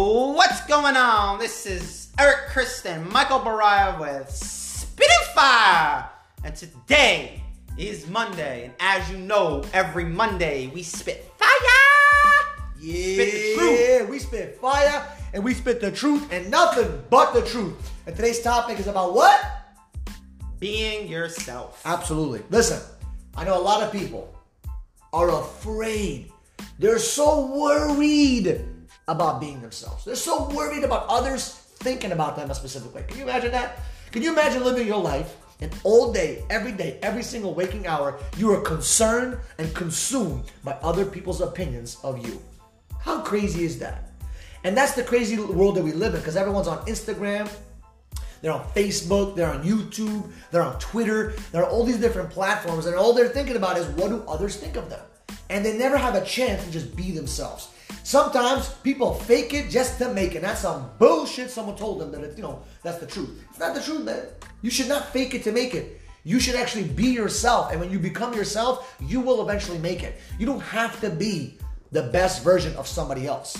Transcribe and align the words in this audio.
What's 0.00 0.64
going 0.66 0.94
on? 0.96 1.40
This 1.40 1.66
is 1.66 2.10
Eric 2.20 2.50
Kristen, 2.50 3.10
Michael 3.10 3.40
Baraya 3.40 3.98
with 3.98 4.30
Spitting 4.30 5.10
Fire. 5.34 6.08
And 6.44 6.54
today 6.54 7.42
is 7.76 8.06
Monday. 8.06 8.66
And 8.66 8.74
as 8.78 9.10
you 9.10 9.16
know, 9.18 9.64
every 9.72 10.04
Monday 10.04 10.68
we 10.68 10.84
spit 10.84 11.28
fire. 11.36 11.48
Yeah, 12.78 13.14
Spit 13.14 13.32
the 13.32 13.54
truth. 13.56 14.08
we 14.10 14.18
spit 14.20 14.60
fire 14.60 15.04
and 15.34 15.42
we 15.42 15.52
spit 15.52 15.80
the 15.80 15.90
truth 15.90 16.32
and 16.32 16.48
nothing 16.48 17.02
but 17.10 17.34
the 17.34 17.42
truth. 17.42 17.74
And 18.06 18.14
today's 18.14 18.40
topic 18.40 18.78
is 18.78 18.86
about 18.86 19.14
what? 19.14 19.44
Being 20.60 21.08
yourself. 21.08 21.82
Absolutely. 21.84 22.44
Listen, 22.50 22.80
I 23.36 23.42
know 23.42 23.60
a 23.60 23.64
lot 23.64 23.82
of 23.82 23.90
people 23.90 24.32
are 25.12 25.28
afraid. 25.40 26.30
They're 26.78 27.00
so 27.00 27.46
worried 27.46 28.64
about 29.08 29.40
being 29.40 29.60
themselves. 29.60 30.04
They're 30.04 30.14
so 30.14 30.48
worried 30.50 30.84
about 30.84 31.06
others 31.08 31.54
thinking 31.80 32.12
about 32.12 32.36
them 32.36 32.50
a 32.50 32.54
specific 32.54 32.94
way. 32.94 33.04
Can 33.08 33.18
you 33.18 33.24
imagine 33.24 33.50
that? 33.52 33.80
Can 34.12 34.22
you 34.22 34.32
imagine 34.32 34.64
living 34.64 34.86
your 34.86 35.02
life 35.02 35.36
and 35.60 35.74
all 35.82 36.12
day, 36.12 36.44
every 36.50 36.72
day, 36.72 36.98
every 37.02 37.22
single 37.22 37.54
waking 37.54 37.86
hour, 37.86 38.18
you 38.36 38.52
are 38.52 38.60
concerned 38.60 39.38
and 39.58 39.74
consumed 39.74 40.44
by 40.62 40.72
other 40.82 41.04
people's 41.04 41.40
opinions 41.40 41.98
of 42.04 42.24
you? 42.24 42.40
How 43.00 43.20
crazy 43.22 43.64
is 43.64 43.78
that? 43.80 44.12
And 44.64 44.76
that's 44.76 44.92
the 44.92 45.02
crazy 45.02 45.38
world 45.38 45.76
that 45.76 45.84
we 45.84 45.92
live 45.92 46.14
in 46.14 46.20
because 46.20 46.36
everyone's 46.36 46.68
on 46.68 46.84
Instagram, 46.86 47.50
they're 48.40 48.52
on 48.52 48.64
Facebook, 48.70 49.34
they're 49.34 49.50
on 49.50 49.64
YouTube, 49.64 50.30
they're 50.50 50.62
on 50.62 50.78
Twitter, 50.78 51.34
they're 51.50 51.64
on 51.64 51.70
all 51.70 51.84
these 51.84 51.98
different 51.98 52.30
platforms, 52.30 52.86
and 52.86 52.94
all 52.94 53.12
they're 53.12 53.28
thinking 53.28 53.56
about 53.56 53.78
is 53.78 53.86
what 53.88 54.08
do 54.08 54.22
others 54.28 54.56
think 54.56 54.76
of 54.76 54.90
them? 54.90 55.00
And 55.50 55.64
they 55.64 55.76
never 55.76 55.96
have 55.96 56.14
a 56.14 56.24
chance 56.24 56.64
to 56.64 56.70
just 56.70 56.94
be 56.94 57.12
themselves. 57.12 57.68
Sometimes 58.08 58.70
people 58.82 59.12
fake 59.12 59.52
it 59.52 59.68
just 59.68 59.98
to 59.98 60.10
make 60.14 60.34
it. 60.34 60.40
That's 60.40 60.62
some 60.62 60.90
bullshit 60.98 61.50
someone 61.50 61.76
told 61.76 62.00
them 62.00 62.10
that 62.12 62.22
it's, 62.22 62.38
you 62.38 62.42
know, 62.42 62.62
that's 62.82 62.96
the 62.96 63.06
truth. 63.06 63.44
It's 63.50 63.58
not 63.58 63.74
the 63.74 63.82
truth, 63.82 64.02
man. 64.02 64.24
You 64.62 64.70
should 64.70 64.88
not 64.88 65.12
fake 65.12 65.34
it 65.34 65.42
to 65.42 65.52
make 65.52 65.74
it. 65.74 66.00
You 66.24 66.40
should 66.40 66.54
actually 66.54 66.84
be 66.84 67.08
yourself. 67.08 67.70
And 67.70 67.78
when 67.78 67.90
you 67.90 67.98
become 67.98 68.32
yourself, 68.32 68.96
you 68.98 69.20
will 69.20 69.42
eventually 69.42 69.76
make 69.76 70.02
it. 70.02 70.18
You 70.38 70.46
don't 70.46 70.62
have 70.62 70.98
to 71.02 71.10
be 71.10 71.58
the 71.92 72.04
best 72.04 72.42
version 72.42 72.74
of 72.76 72.86
somebody 72.86 73.26
else. 73.26 73.54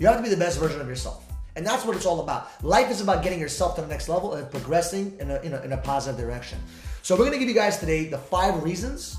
You 0.00 0.08
have 0.08 0.16
to 0.16 0.22
be 0.24 0.30
the 0.30 0.36
best 0.36 0.58
version 0.58 0.80
of 0.80 0.88
yourself. 0.88 1.24
And 1.54 1.64
that's 1.64 1.84
what 1.84 1.94
it's 1.94 2.06
all 2.06 2.18
about. 2.18 2.64
Life 2.64 2.90
is 2.90 3.00
about 3.00 3.22
getting 3.22 3.38
yourself 3.38 3.76
to 3.76 3.82
the 3.82 3.86
next 3.86 4.08
level 4.08 4.34
and 4.34 4.50
progressing 4.50 5.16
in 5.20 5.30
a, 5.30 5.40
in 5.42 5.52
a, 5.52 5.62
in 5.62 5.72
a 5.74 5.76
positive 5.76 6.20
direction. 6.20 6.58
So, 7.02 7.14
we're 7.14 7.26
gonna 7.26 7.38
give 7.38 7.48
you 7.48 7.54
guys 7.54 7.78
today 7.78 8.06
the 8.06 8.18
five 8.18 8.64
reasons 8.64 9.16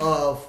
of 0.00 0.44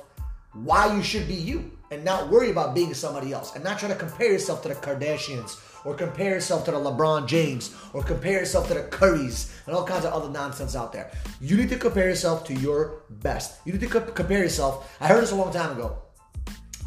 why 0.53 0.96
you 0.96 1.03
should 1.03 1.28
be 1.28 1.36
you 1.36 1.72
and 1.92 2.06
not 2.06 2.30
worry 2.30 2.50
about 2.50 2.73
being 2.73 2.94
somebody 2.94 3.34
else 3.34 3.53
and 3.53 3.64
not 3.64 3.78
try 3.78 3.89
to 3.89 3.95
compare 3.95 4.31
yourself 4.31 4.64
to 4.64 4.70
the 4.70 4.75
Kardashians 4.75 5.59
or 5.86 5.94
compare 5.94 6.31
yourself 6.31 6.64
to 6.66 6.72
the 6.72 6.78
LeBron 6.78 7.28
James 7.28 7.75
or 7.94 8.02
compare 8.02 8.39
yourself 8.39 8.67
to 8.70 8.73
the 8.73 8.84
Currys 8.84 9.52
and 9.67 9.75
all 9.75 9.84
kinds 9.84 10.06
of 10.06 10.14
other 10.14 10.30
nonsense 10.30 10.75
out 10.75 10.94
there. 10.94 11.12
You 11.42 11.58
need 11.58 11.69
to 11.69 11.78
compare 11.78 12.08
yourself 12.08 12.45
to 12.45 12.53
your 12.53 13.03
best. 13.09 13.59
You 13.66 13.73
need 13.73 13.81
to 13.81 13.88
co- 13.88 14.12
compare 14.12 14.39
yourself. 14.39 14.95
I 15.02 15.08
heard 15.08 15.22
this 15.22 15.31
a 15.31 15.36
long 15.36 15.52
time 15.52 15.78
ago 15.78 16.02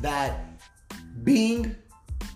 that 0.00 0.40
being 1.22 1.76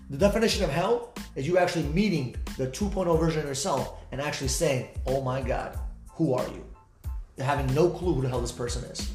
the 0.09 0.17
definition 0.17 0.63
of 0.63 0.69
hell 0.69 1.13
is 1.35 1.47
you 1.47 1.57
actually 1.57 1.85
meeting 1.85 2.35
the 2.57 2.67
2.0 2.67 3.19
version 3.19 3.41
of 3.41 3.47
yourself 3.47 3.99
and 4.11 4.21
actually 4.21 4.47
saying, 4.47 4.89
Oh 5.07 5.21
my 5.21 5.41
God, 5.41 5.79
who 6.11 6.33
are 6.33 6.47
you? 6.49 6.65
Having 7.39 7.73
no 7.73 7.89
clue 7.89 8.13
who 8.13 8.21
the 8.21 8.29
hell 8.29 8.41
this 8.41 8.51
person 8.51 8.83
is. 8.91 9.11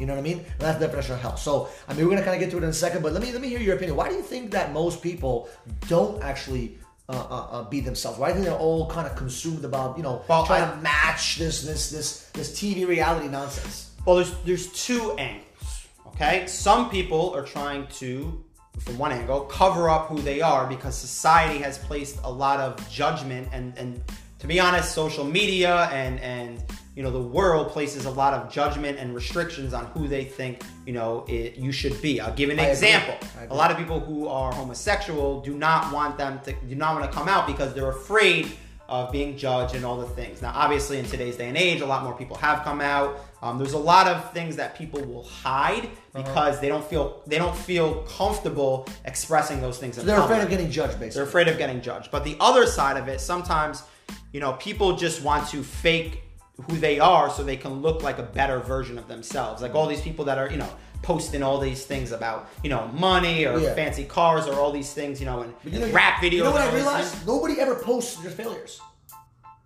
You 0.00 0.06
know 0.06 0.14
what 0.14 0.20
I 0.20 0.22
mean? 0.22 0.38
And 0.38 0.60
that's 0.60 0.78
the 0.78 0.86
definition 0.86 1.14
of 1.14 1.20
hell. 1.20 1.36
So, 1.36 1.68
I 1.86 1.92
mean, 1.92 2.04
we're 2.06 2.12
gonna 2.12 2.24
kind 2.24 2.34
of 2.34 2.40
get 2.40 2.50
to 2.52 2.56
it 2.56 2.64
in 2.64 2.70
a 2.70 2.72
second, 2.72 3.02
but 3.02 3.12
let 3.12 3.22
me 3.22 3.30
let 3.32 3.40
me 3.42 3.48
hear 3.48 3.60
your 3.60 3.76
opinion. 3.76 3.96
Why 3.96 4.08
do 4.08 4.14
you 4.14 4.22
think 4.22 4.50
that 4.52 4.72
most 4.72 5.02
people 5.02 5.48
don't 5.88 6.22
actually 6.22 6.78
uh, 7.08 7.12
uh, 7.12 7.46
uh, 7.50 7.62
be 7.68 7.80
themselves? 7.80 8.18
Why 8.18 8.28
do 8.32 8.38
you 8.38 8.44
think 8.44 8.46
they're 8.50 8.58
all 8.68 8.88
kind 8.88 9.06
of 9.06 9.14
consumed 9.14 9.64
about 9.64 9.96
you 9.98 10.02
know 10.02 10.22
Well, 10.26 10.46
trying 10.46 10.64
I- 10.64 10.70
to 10.70 10.76
match 10.80 11.36
this 11.36 11.62
this 11.62 11.90
this 11.90 12.30
this 12.32 12.58
TV 12.58 12.86
reality 12.88 13.28
nonsense? 13.28 13.90
Well, 14.06 14.16
there's 14.16 14.32
there's 14.46 14.66
two 14.86 15.12
angles. 15.18 15.86
Okay, 16.06 16.46
some 16.46 16.88
people 16.90 17.32
are 17.34 17.42
trying 17.44 17.86
to, 18.00 18.42
from 18.78 18.98
one 18.98 19.12
angle, 19.12 19.40
cover 19.42 19.88
up 19.90 20.08
who 20.08 20.20
they 20.22 20.40
are 20.40 20.66
because 20.66 20.94
society 20.96 21.58
has 21.58 21.76
placed 21.78 22.18
a 22.24 22.30
lot 22.30 22.58
of 22.60 22.72
judgment 22.90 23.48
and 23.52 23.76
and 23.76 24.00
to 24.38 24.46
be 24.46 24.58
honest, 24.58 24.94
social 24.94 25.24
media 25.24 25.90
and 25.92 26.18
and 26.20 26.62
you 26.96 27.02
know 27.04 27.10
the 27.10 27.22
world 27.38 27.68
places 27.70 28.04
a 28.04 28.10
lot 28.10 28.34
of 28.34 28.52
judgment 28.52 28.98
and 28.98 29.14
restrictions 29.14 29.72
on 29.72 29.84
who 29.86 30.08
they 30.08 30.24
think 30.24 30.62
you 30.86 30.92
know 30.92 31.24
it, 31.28 31.54
you 31.56 31.72
should 31.72 32.00
be. 32.02 32.20
I'll 32.20 32.34
give 32.34 32.50
an 32.50 32.58
I 32.60 32.64
example. 32.66 33.14
a 33.48 33.54
lot 33.54 33.70
of 33.70 33.76
people 33.76 34.00
who 34.00 34.26
are 34.28 34.52
homosexual 34.52 35.40
do 35.40 35.54
not 35.56 35.92
want 35.92 36.18
them 36.18 36.40
to 36.44 36.52
do 36.68 36.74
not 36.74 36.94
want 36.98 37.10
to 37.10 37.16
come 37.16 37.28
out 37.28 37.46
because 37.46 37.74
they're 37.74 37.90
afraid 37.90 38.50
of 38.88 39.12
being 39.12 39.36
judged 39.36 39.76
and 39.76 39.84
all 39.84 39.96
the 39.98 40.06
things. 40.20 40.42
Now, 40.42 40.50
obviously, 40.52 40.98
in 40.98 41.04
today's 41.04 41.36
day 41.36 41.46
and 41.46 41.56
age, 41.56 41.80
a 41.80 41.86
lot 41.86 42.02
more 42.02 42.12
people 42.12 42.36
have 42.38 42.64
come 42.64 42.80
out. 42.80 43.20
Um, 43.40 43.56
there's 43.56 43.74
a 43.74 43.78
lot 43.78 44.08
of 44.08 44.32
things 44.32 44.56
that 44.56 44.74
people 44.76 45.00
will 45.04 45.22
hide 45.22 45.84
Uh-huh. 46.12 46.22
because 46.24 46.58
they 46.60 46.66
don't 46.68 46.84
feel 46.84 47.22
they 47.24 47.38
don't 47.38 47.54
feel 47.56 48.02
comfortable 48.18 48.88
expressing 49.04 49.60
those 49.60 49.78
things. 49.78 49.96
in 49.96 50.06
They're 50.06 50.18
afraid 50.20 50.42
of 50.42 50.50
getting 50.50 50.70
judged, 50.72 50.98
They're 50.98 51.22
afraid 51.22 51.46
of 51.46 51.56
getting 51.56 51.80
judged. 51.80 52.10
But 52.10 52.24
the 52.24 52.36
other 52.40 52.66
side 52.66 52.96
of 52.96 53.06
it, 53.06 53.20
sometimes, 53.20 53.84
you 54.32 54.40
know, 54.40 54.54
people 54.54 54.96
just 54.96 55.22
want 55.22 55.46
to 55.50 55.62
fake 55.62 56.24
who 56.68 56.76
they 56.76 56.98
are 57.00 57.30
so 57.30 57.42
they 57.42 57.56
can 57.56 57.80
look 57.82 58.02
like 58.02 58.18
a 58.18 58.22
better 58.22 58.58
version 58.60 58.98
of 58.98 59.08
themselves. 59.08 59.62
Like 59.62 59.74
all 59.74 59.86
these 59.86 60.00
people 60.00 60.24
that 60.26 60.38
are, 60.38 60.50
you 60.50 60.56
know, 60.56 60.68
posting 61.02 61.42
all 61.42 61.58
these 61.58 61.84
things 61.86 62.12
about, 62.12 62.48
you 62.62 62.68
know, 62.70 62.88
money 62.88 63.46
or 63.46 63.58
Yeah. 63.58 63.74
fancy 63.74 64.04
cars 64.04 64.46
or 64.46 64.54
all 64.54 64.70
these 64.72 64.92
things, 64.92 65.18
you 65.20 65.26
know, 65.26 65.40
and, 65.42 65.54
you 65.64 65.78
know, 65.80 65.88
rap 65.92 66.20
videos. 66.22 66.32
You 66.32 66.44
know 66.44 66.50
what 66.50 66.60
I 66.62 66.74
realized? 66.74 67.26
Nobody 67.26 67.58
ever 67.60 67.74
posts 67.76 68.16
their 68.16 68.30
failures. 68.30 68.80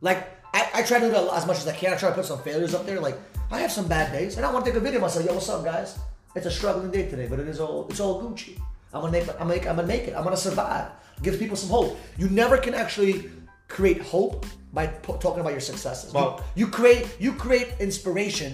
Like 0.00 0.28
I, 0.55 0.69
I 0.75 0.82
try 0.82 1.00
to 1.00 1.06
do 1.06 1.10
that 1.12 1.32
as 1.34 1.47
much 1.47 1.59
as 1.59 1.66
I 1.66 1.72
can. 1.75 1.93
I 1.93 1.97
try 1.97 2.10
to 2.10 2.15
put 2.15 2.25
some 2.27 2.38
failures 2.43 2.75
up 2.75 2.87
there. 2.87 3.00
Like 3.00 3.19
I 3.50 3.59
have 3.61 3.72
some 3.72 3.88
bad 3.88 4.12
days, 4.12 4.37
and 4.37 4.47
I 4.47 4.53
want 4.53 4.65
to 4.65 4.71
take 4.71 4.78
a 4.78 4.82
video 4.82 5.00
myself. 5.00 5.25
Yo, 5.26 5.32
what's 5.34 5.49
up, 5.49 5.65
guys? 5.65 5.99
It's 6.37 6.47
a 6.47 6.50
struggling 6.50 6.91
day 6.91 7.09
today, 7.09 7.26
but 7.28 7.38
it 7.41 7.49
is 7.49 7.59
all 7.61 7.87
it's 7.88 8.00
all 8.00 8.22
Gucci. 8.22 8.59
I'm 8.93 9.00
gonna 9.00 9.12
make 9.12 9.28
I'm 9.41 9.49
make 9.49 9.66
I'm 9.66 9.76
gonna 9.76 9.88
make 9.88 10.03
it. 10.03 10.15
I'm 10.16 10.22
gonna 10.25 10.37
survive. 10.37 10.88
Gives 11.22 11.38
people 11.38 11.56
some 11.56 11.71
hope. 11.71 11.97
You 12.19 12.28
never 12.28 12.56
can 12.59 12.75
actually 12.75 13.31
create 13.75 14.01
hope 14.03 14.47
by 14.73 14.87
po- 14.87 15.17
talking 15.25 15.41
about 15.41 15.53
your 15.53 15.61
successes. 15.73 16.12
You- 16.15 16.19
Well- 16.21 16.41
you, 16.55 16.67
create 16.69 17.07
you 17.19 17.33
create 17.35 17.69
inspiration 17.81 18.51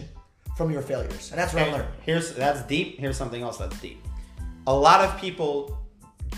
from 0.56 0.70
your 0.70 0.82
failures, 0.82 1.30
and 1.30 1.38
that's 1.40 1.52
what 1.54 1.62
I 1.62 1.72
learned. 1.72 1.88
Here's 2.08 2.34
that's 2.34 2.62
deep. 2.74 2.98
Here's 2.98 3.16
something 3.16 3.42
else 3.42 3.56
that's 3.58 3.78
deep. 3.80 3.98
A 4.66 4.74
lot 4.88 5.00
of 5.04 5.18
people 5.20 5.76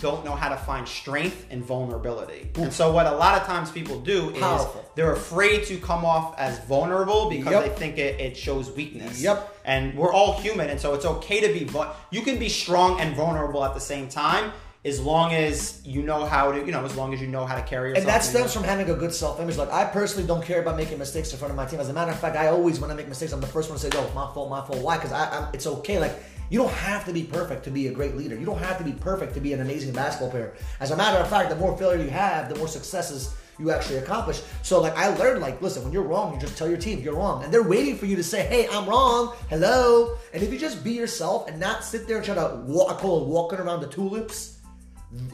don't 0.00 0.25
know 0.25 0.32
how 0.43 0.48
to 0.48 0.56
find 0.56 0.87
strength 0.88 1.47
and 1.50 1.62
vulnerability. 1.65 2.50
And 2.56 2.72
so 2.72 2.91
what 2.93 3.06
a 3.06 3.12
lot 3.25 3.41
of 3.41 3.47
times 3.47 3.70
people 3.70 4.00
do 4.00 4.31
is 4.31 4.38
Powerful. 4.41 4.84
they're 4.97 5.12
afraid 5.12 5.64
to 5.66 5.76
come 5.78 6.04
off 6.04 6.34
as 6.38 6.59
vulnerable 6.60 7.28
because 7.31 7.53
Yep. 7.53 7.62
they 7.64 7.69
think 7.81 7.99
it, 7.99 8.19
it 8.20 8.37
shows 8.37 8.70
weakness. 8.72 9.20
Yep. 9.20 9.38
And 9.64 9.94
we're 9.97 10.12
all 10.12 10.41
human 10.41 10.70
and 10.70 10.81
so 10.81 10.94
it's 10.94 11.04
okay 11.04 11.38
to 11.47 11.53
be 11.59 11.64
vul- 11.64 11.94
you 12.10 12.22
can 12.22 12.38
be 12.38 12.49
strong 12.49 13.00
and 13.00 13.14
vulnerable 13.14 13.62
at 13.64 13.75
the 13.75 13.81
same 13.93 14.09
time 14.09 14.53
as 14.84 15.00
long 15.00 15.32
as 15.32 15.81
you 15.84 16.03
know 16.03 16.25
how 16.25 16.50
to, 16.50 16.59
you 16.59 16.72
know, 16.72 16.84
as 16.84 16.97
long 16.97 17.15
as 17.15 17.20
you 17.20 17.28
know 17.28 17.47
how 17.47 17.54
to 17.54 17.62
carry 17.62 17.91
yourself. 17.91 18.04
And 18.04 18.15
that 18.15 18.25
stems 18.25 18.53
from 18.53 18.65
having 18.65 18.91
a 18.91 18.94
good 18.94 19.15
self-image. 19.15 19.56
Like 19.56 19.70
I 19.70 19.84
personally 19.84 20.26
don't 20.26 20.44
care 20.44 20.60
about 20.60 20.76
making 20.76 20.98
mistakes 20.98 21.32
in 21.32 21.38
front 21.38 21.50
of 21.50 21.56
my 21.56 21.66
team. 21.66 21.78
As 21.78 21.88
a 21.88 21.93
matter 21.93 22.10
of 22.10 22.19
fact, 22.19 22.37
I 22.37 22.48
always 22.48 22.81
when 22.81 22.91
I 22.91 22.94
make 22.94 23.09
mistakes, 23.09 23.32
I'm 23.32 23.41
the 23.41 23.47
first 23.47 23.70
one 23.70 23.78
to 23.78 23.91
say, 23.91 23.97
"Yo, 23.97 24.03
my 24.12 24.32
fault, 24.32 24.50
my 24.50 24.65
fault." 24.65 24.81
Why? 24.81 24.97
Because 24.97 25.12
I, 25.12 25.31
I'm, 25.38 25.48
it's 25.53 25.69
okay. 25.69 26.00
Like 26.00 26.16
you 26.50 26.59
don't 26.59 26.72
have 26.72 27.04
to 27.06 27.12
be 27.12 27.22
perfect 27.22 27.65
to 27.65 27.70
be 27.70 27.87
a 27.87 27.93
great 27.93 28.16
leader. 28.16 28.37
You 28.37 28.44
don't 28.44 28.59
have 28.59 28.76
to 28.78 28.84
be 28.84 28.93
perfect 28.93 29.34
to 29.34 29.41
be 29.41 29.53
an 29.53 29.60
amazing 29.60 29.93
basketball 29.93 30.31
player. 30.31 30.53
As 30.81 30.91
a 30.91 30.97
matter 30.97 31.19
of 31.19 31.31
fact, 31.31 31.49
the 31.50 31.56
more 31.56 31.76
failure 31.78 32.03
you 32.03 32.10
have, 32.10 32.49
the 32.49 32.56
more 32.56 32.69
successes 32.69 33.34
you 33.60 33.70
actually 33.70 33.99
accomplish. 33.99 34.43
So 34.62 34.81
like 34.81 34.97
I 34.97 35.14
learned, 35.14 35.43
like 35.43 35.62
listen, 35.62 35.84
when 35.84 35.93
you're 35.93 36.03
wrong, 36.03 36.34
you 36.34 36.41
just 36.41 36.59
tell 36.59 36.69
your 36.69 36.78
team 36.78 36.99
you're 36.99 37.14
wrong, 37.14 37.44
and 37.44 37.54
they're 37.54 37.62
waiting 37.62 37.97
for 37.97 38.06
you 38.06 38.16
to 38.16 38.25
say, 38.25 38.44
"Hey, 38.47 38.66
I'm 38.66 38.88
wrong. 38.88 39.37
Hello." 39.49 40.16
And 40.34 40.43
if 40.43 40.53
you 40.53 40.59
just 40.59 40.82
be 40.82 40.91
yourself 40.91 41.46
and 41.46 41.61
not 41.61 41.84
sit 41.84 42.08
there 42.08 42.17
and 42.17 42.26
try 42.26 42.34
to 42.34 42.64
walk, 42.67 42.90
I 42.90 42.99
call 42.99 43.23
it 43.23 43.29
walking 43.29 43.61
around 43.61 43.81
the 43.81 43.87
tulips 43.87 44.58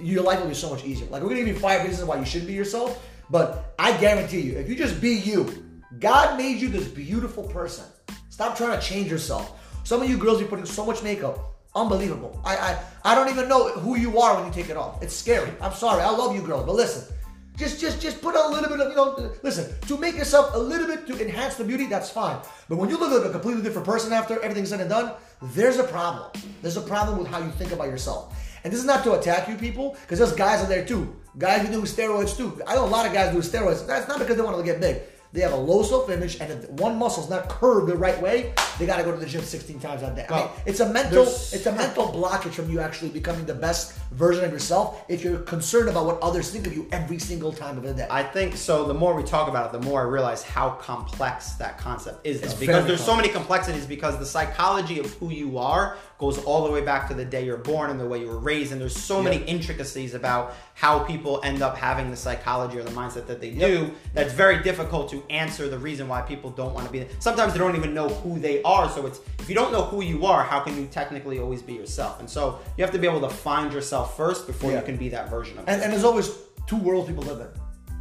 your 0.01 0.23
life 0.23 0.41
will 0.41 0.49
be 0.49 0.55
so 0.55 0.71
much 0.71 0.85
easier. 0.85 1.09
Like 1.09 1.23
we're 1.23 1.29
gonna 1.29 1.41
give 1.41 1.49
you 1.49 1.59
five 1.59 1.85
reasons 1.85 2.09
why 2.09 2.19
you 2.19 2.25
shouldn't 2.25 2.49
be 2.49 2.55
yourself, 2.55 3.05
but 3.31 3.75
I 3.79 3.97
guarantee 3.99 4.41
you, 4.41 4.59
if 4.59 4.69
you 4.69 4.75
just 4.75 5.01
be 5.01 5.15
you, 5.15 5.65
God 5.99 6.37
made 6.37 6.61
you 6.61 6.69
this 6.69 6.89
beautiful 6.89 7.45
person. 7.45 7.85
Stop 8.31 8.57
trying 8.57 8.79
to 8.79 8.85
change 8.85 9.11
yourself. 9.11 9.61
Some 9.85 10.03
of 10.03 10.09
you 10.09 10.17
girls 10.19 10.41
be 10.41 10.47
putting 10.47 10.67
so 10.67 10.85
much 10.85 11.03
makeup. 11.03 11.39
Unbelievable. 11.75 12.41
I 12.45 12.57
I 12.57 12.79
I 13.05 13.15
don't 13.15 13.29
even 13.29 13.49
know 13.49 13.71
who 13.71 13.97
you 13.97 14.19
are 14.19 14.37
when 14.37 14.47
you 14.47 14.53
take 14.53 14.71
it 14.71 14.77
off. 14.77 15.03
It's 15.03 15.15
scary. 15.15 15.51
I'm 15.61 15.73
sorry. 15.73 16.03
I 16.03 16.11
love 16.11 16.35
you 16.35 16.43
girls, 16.43 16.67
but 16.67 16.75
listen. 16.75 17.15
Just, 17.57 17.81
just, 17.81 18.01
just 18.01 18.23
put 18.23 18.37
a 18.37 18.49
little 18.51 18.69
bit 18.69 18.79
of, 18.79 18.89
you 18.89 18.95
know, 18.95 19.33
listen, 19.43 19.67
to 19.89 19.99
make 19.99 20.15
yourself 20.15 20.55
a 20.55 20.59
little 20.59 20.87
bit 20.87 21.09
to 21.09 21.21
enhance 21.21 21.57
the 21.57 21.65
beauty, 21.65 21.87
that's 21.87 22.09
fine. 22.09 22.39
But 22.69 22.77
when 22.77 22.89
you 22.89 22.97
look 22.97 23.11
like 23.11 23.29
a 23.29 23.33
completely 23.33 23.63
different 23.63 23.85
person 23.85 24.13
after 24.13 24.41
everything's 24.41 24.69
said 24.69 24.81
and 24.81 24.89
done, 24.89 25.11
there's 25.43 25.77
a 25.79 25.83
problem. 25.83 26.31
There's 26.63 26.77
a 26.77 26.81
problem 26.81 27.19
with 27.19 27.27
how 27.27 27.41
you 27.41 27.51
think 27.51 27.73
about 27.73 27.89
yourself. 27.89 28.33
And 28.65 28.73
this 28.73 28.81
is 28.81 28.87
not 28.87 29.05
to 29.05 29.19
attack 29.19 29.49
you 29.49 29.57
people, 29.57 29.97
because 30.03 30.19
there's 30.19 30.33
guys 30.33 30.63
out 30.63 30.69
there 30.69 30.85
too. 30.85 31.17
Guys 31.37 31.67
who 31.67 31.73
do 31.73 31.83
steroids 31.83 32.37
too. 32.37 32.61
I 32.67 32.75
know 32.75 32.85
a 32.85 32.87
lot 32.87 33.07
of 33.07 33.13
guys 33.13 33.33
do 33.33 33.39
steroids. 33.39 33.87
That's 33.87 34.09
not 34.09 34.19
because 34.19 34.37
they 34.37 34.43
want 34.43 34.57
to 34.57 34.63
get 34.63 34.81
big. 34.81 35.03
They 35.33 35.41
have 35.43 35.53
a 35.53 35.57
low 35.57 35.83
self-image, 35.83 36.41
and 36.41 36.51
if 36.53 36.71
one 36.71 36.97
muscle's 36.99 37.29
not 37.29 37.49
curved 37.49 37.87
the 37.89 37.97
right 37.97 38.21
way, 38.23 38.53
they 38.79 38.87
got 38.87 38.97
to 38.97 39.03
go 39.03 39.13
to 39.13 39.19
the 39.19 39.27
gym 39.27 39.43
16 39.43 39.79
times 39.81 40.03
a 40.03 40.11
day. 40.15 40.27
I 40.29 40.33
mean, 40.41 40.49
it's 40.67 40.81
a 40.81 40.89
mental, 40.89 41.25
there's- 41.25 41.53
it's 41.53 41.67
a 41.67 41.73
mental 41.73 42.09
blockage 42.09 42.53
from 42.53 42.71
you 42.71 42.81
actually 42.81 43.11
becoming 43.11 43.45
the 43.45 43.55
best 43.55 43.93
version 44.13 44.45
of 44.45 44.53
yourself 44.53 45.03
if 45.09 45.23
you're 45.23 45.39
concerned 45.41 45.89
about 45.91 46.07
what 46.07 46.19
others 46.23 46.49
think 46.51 46.67
of 46.67 46.75
you 46.75 46.87
every 46.93 47.19
single 47.19 47.53
time 47.53 47.77
of 47.77 47.83
the 47.83 47.93
day. 47.93 48.07
I 48.11 48.23
think 48.23 48.57
so. 48.57 48.85
The 48.87 48.95
more 48.95 49.15
we 49.15 49.23
talk 49.23 49.49
about 49.49 49.67
it, 49.75 49.79
the 49.81 49.85
more 49.87 50.01
I 50.01 50.05
realize 50.05 50.43
how 50.43 50.71
complex 50.71 51.53
that 51.55 51.77
concept 51.79 52.27
is. 52.27 52.41
It's 52.43 52.55
because 52.55 52.87
there's 52.87 53.05
so 53.05 53.15
many 53.17 53.29
complexities. 53.29 53.85
Because 53.87 54.19
the 54.19 54.27
psychology 54.27 54.99
of 54.99 55.13
who 55.15 55.31
you 55.31 55.59
are 55.59 55.97
goes 56.19 56.39
all 56.45 56.65
the 56.65 56.73
way 56.73 56.81
back 56.81 57.09
to 57.09 57.15
the 57.15 57.25
day 57.25 57.45
you're 57.45 57.57
born 57.57 57.91
and 57.91 58.01
the 58.01 58.07
way 58.07 58.19
you 58.21 58.27
were 58.29 58.39
raised, 58.39 58.73
and 58.73 58.81
there's 58.81 58.97
so 58.97 59.23
many 59.23 59.37
intricacies 59.45 60.15
about 60.15 60.55
how 60.75 60.99
people 61.01 61.41
end 61.45 61.63
up 61.63 61.77
having 61.77 62.11
the 62.11 62.17
psychology 62.17 62.79
or 62.79 62.83
the 62.83 62.91
mindset 62.91 63.27
that 63.27 63.41
they 63.41 63.51
do. 63.51 63.91
That's 64.15 64.33
very 64.33 64.63
difficult 64.63 65.11
to 65.11 65.18
answer 65.31 65.69
the 65.69 65.79
reason 65.79 66.09
why 66.09 66.21
people 66.23 66.51
don't 66.51 66.75
want 66.75 66.87
to 66.87 66.93
be. 66.93 67.07
Sometimes 67.19 67.53
they 67.53 67.59
don't 67.59 67.77
even 67.77 67.95
know 67.95 68.09
who 68.09 68.39
they 68.39 68.63
are. 68.63 68.89
So 68.91 69.07
it's 69.07 69.21
if 69.39 69.49
you 69.49 69.55
don't 69.55 69.73
know 69.73 69.83
who 69.85 70.03
you 70.03 70.27
are, 70.27 70.43
how 70.43 70.61
can 70.61 70.77
you 70.79 70.87
technically 70.87 71.39
always 71.39 71.63
be 71.63 71.75
yourself? 71.75 72.21
And 72.21 72.29
so 72.29 72.59
you 72.77 72.85
have 72.85 72.93
to 72.93 72.99
be 72.99 73.07
able 73.07 73.21
to 73.21 73.29
find 73.31 73.73
yourself 73.73 74.17
first 74.17 74.47
before 74.47 74.71
Yeah. 74.73 74.81
you 74.81 74.85
can 74.87 74.97
be 74.97 75.09
that 75.11 75.29
version 75.31 75.59
of. 75.59 75.69
And, 75.69 75.83
and 75.83 75.93
there's 75.93 76.05
always 76.05 76.31
two 76.67 76.77
worlds 76.77 77.09
people 77.09 77.25
live 77.25 77.41
in. 77.41 77.49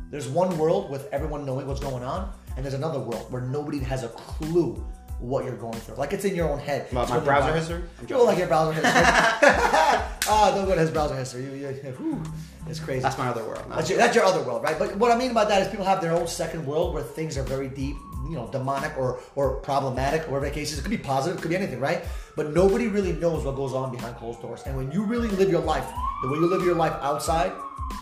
There's 0.09 0.27
one 0.29 0.57
world 0.57 0.89
with 0.89 1.11
everyone 1.11 1.45
knowing 1.45 1.67
what's 1.67 1.81
going 1.81 2.03
on, 2.03 2.31
and 2.55 2.63
there's 2.63 2.73
another 2.75 2.99
world 2.99 3.29
where 3.31 3.41
nobody 3.41 3.79
has 3.79 4.03
a 4.03 4.07
clue 4.09 4.83
what 5.19 5.45
you're 5.45 5.55
going 5.55 5.79
through. 5.79 5.95
Like 5.95 6.13
it's 6.13 6.25
in 6.25 6.35
your 6.35 6.49
own 6.49 6.59
head. 6.59 6.83
It's 6.83 6.93
my 6.93 7.19
browser 7.19 7.53
history? 7.53 7.83
Oh, 8.11 8.25
like 8.25 8.37
your 8.37 8.47
browser 8.47 8.73
history. 8.73 8.91
Ah, 10.29 10.51
don't 10.53 10.65
go 10.65 10.75
to 10.75 10.81
his 10.81 10.91
browser 10.91 11.15
history. 11.15 11.45
You, 11.45 11.51
you, 11.51 11.67
whew, 11.97 12.21
it's 12.67 12.81
crazy. 12.81 13.01
That's 13.01 13.17
my 13.17 13.29
other 13.29 13.45
world. 13.45 13.63
That's 13.69 13.89
your, 13.89 13.97
that's 13.97 14.13
your 14.13 14.25
other 14.25 14.41
world, 14.41 14.61
right? 14.61 14.77
But 14.77 14.97
what 14.97 15.09
I 15.09 15.17
mean 15.17 15.33
by 15.33 15.45
that 15.45 15.61
is 15.61 15.69
people 15.69 15.85
have 15.85 16.01
their 16.01 16.11
own 16.11 16.27
second 16.27 16.65
world 16.65 16.93
where 16.93 17.01
things 17.01 17.37
are 17.37 17.43
very 17.43 17.69
deep, 17.69 17.95
you 18.29 18.35
know, 18.35 18.49
demonic 18.51 18.97
or 18.97 19.21
or 19.35 19.55
problematic, 19.61 20.27
or 20.27 20.31
whatever 20.31 20.47
the 20.47 20.51
case 20.51 20.73
is. 20.73 20.79
It 20.79 20.81
could 20.81 20.91
be 20.91 20.97
positive, 20.97 21.37
it 21.37 21.41
could 21.41 21.49
be 21.49 21.55
anything, 21.55 21.79
right? 21.79 22.03
But 22.35 22.51
nobody 22.53 22.87
really 22.87 23.13
knows 23.13 23.45
what 23.45 23.55
goes 23.55 23.73
on 23.73 23.89
behind 23.89 24.17
closed 24.17 24.41
doors. 24.41 24.63
And 24.65 24.75
when 24.75 24.91
you 24.91 25.05
really 25.05 25.29
live 25.29 25.49
your 25.49 25.61
life, 25.61 25.87
the 26.23 26.29
way 26.29 26.35
you 26.39 26.47
live 26.47 26.63
your 26.65 26.75
life 26.75 26.93
outside, 27.01 27.53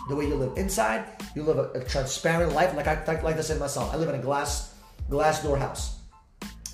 the 0.08 0.16
way 0.16 0.26
you 0.26 0.34
live 0.34 0.58
inside, 0.58 1.04
you 1.36 1.44
live 1.44 1.58
a, 1.58 1.70
a 1.78 1.84
transparent 1.84 2.52
life. 2.54 2.74
Like 2.74 2.88
I 2.88 3.04
like, 3.04 3.22
like 3.22 3.36
I 3.36 3.42
said 3.42 3.60
myself, 3.60 3.94
I 3.94 3.96
live 3.96 4.08
in 4.08 4.16
a 4.16 4.22
glass 4.22 4.74
glass 5.08 5.42
door 5.42 5.56
house, 5.56 5.95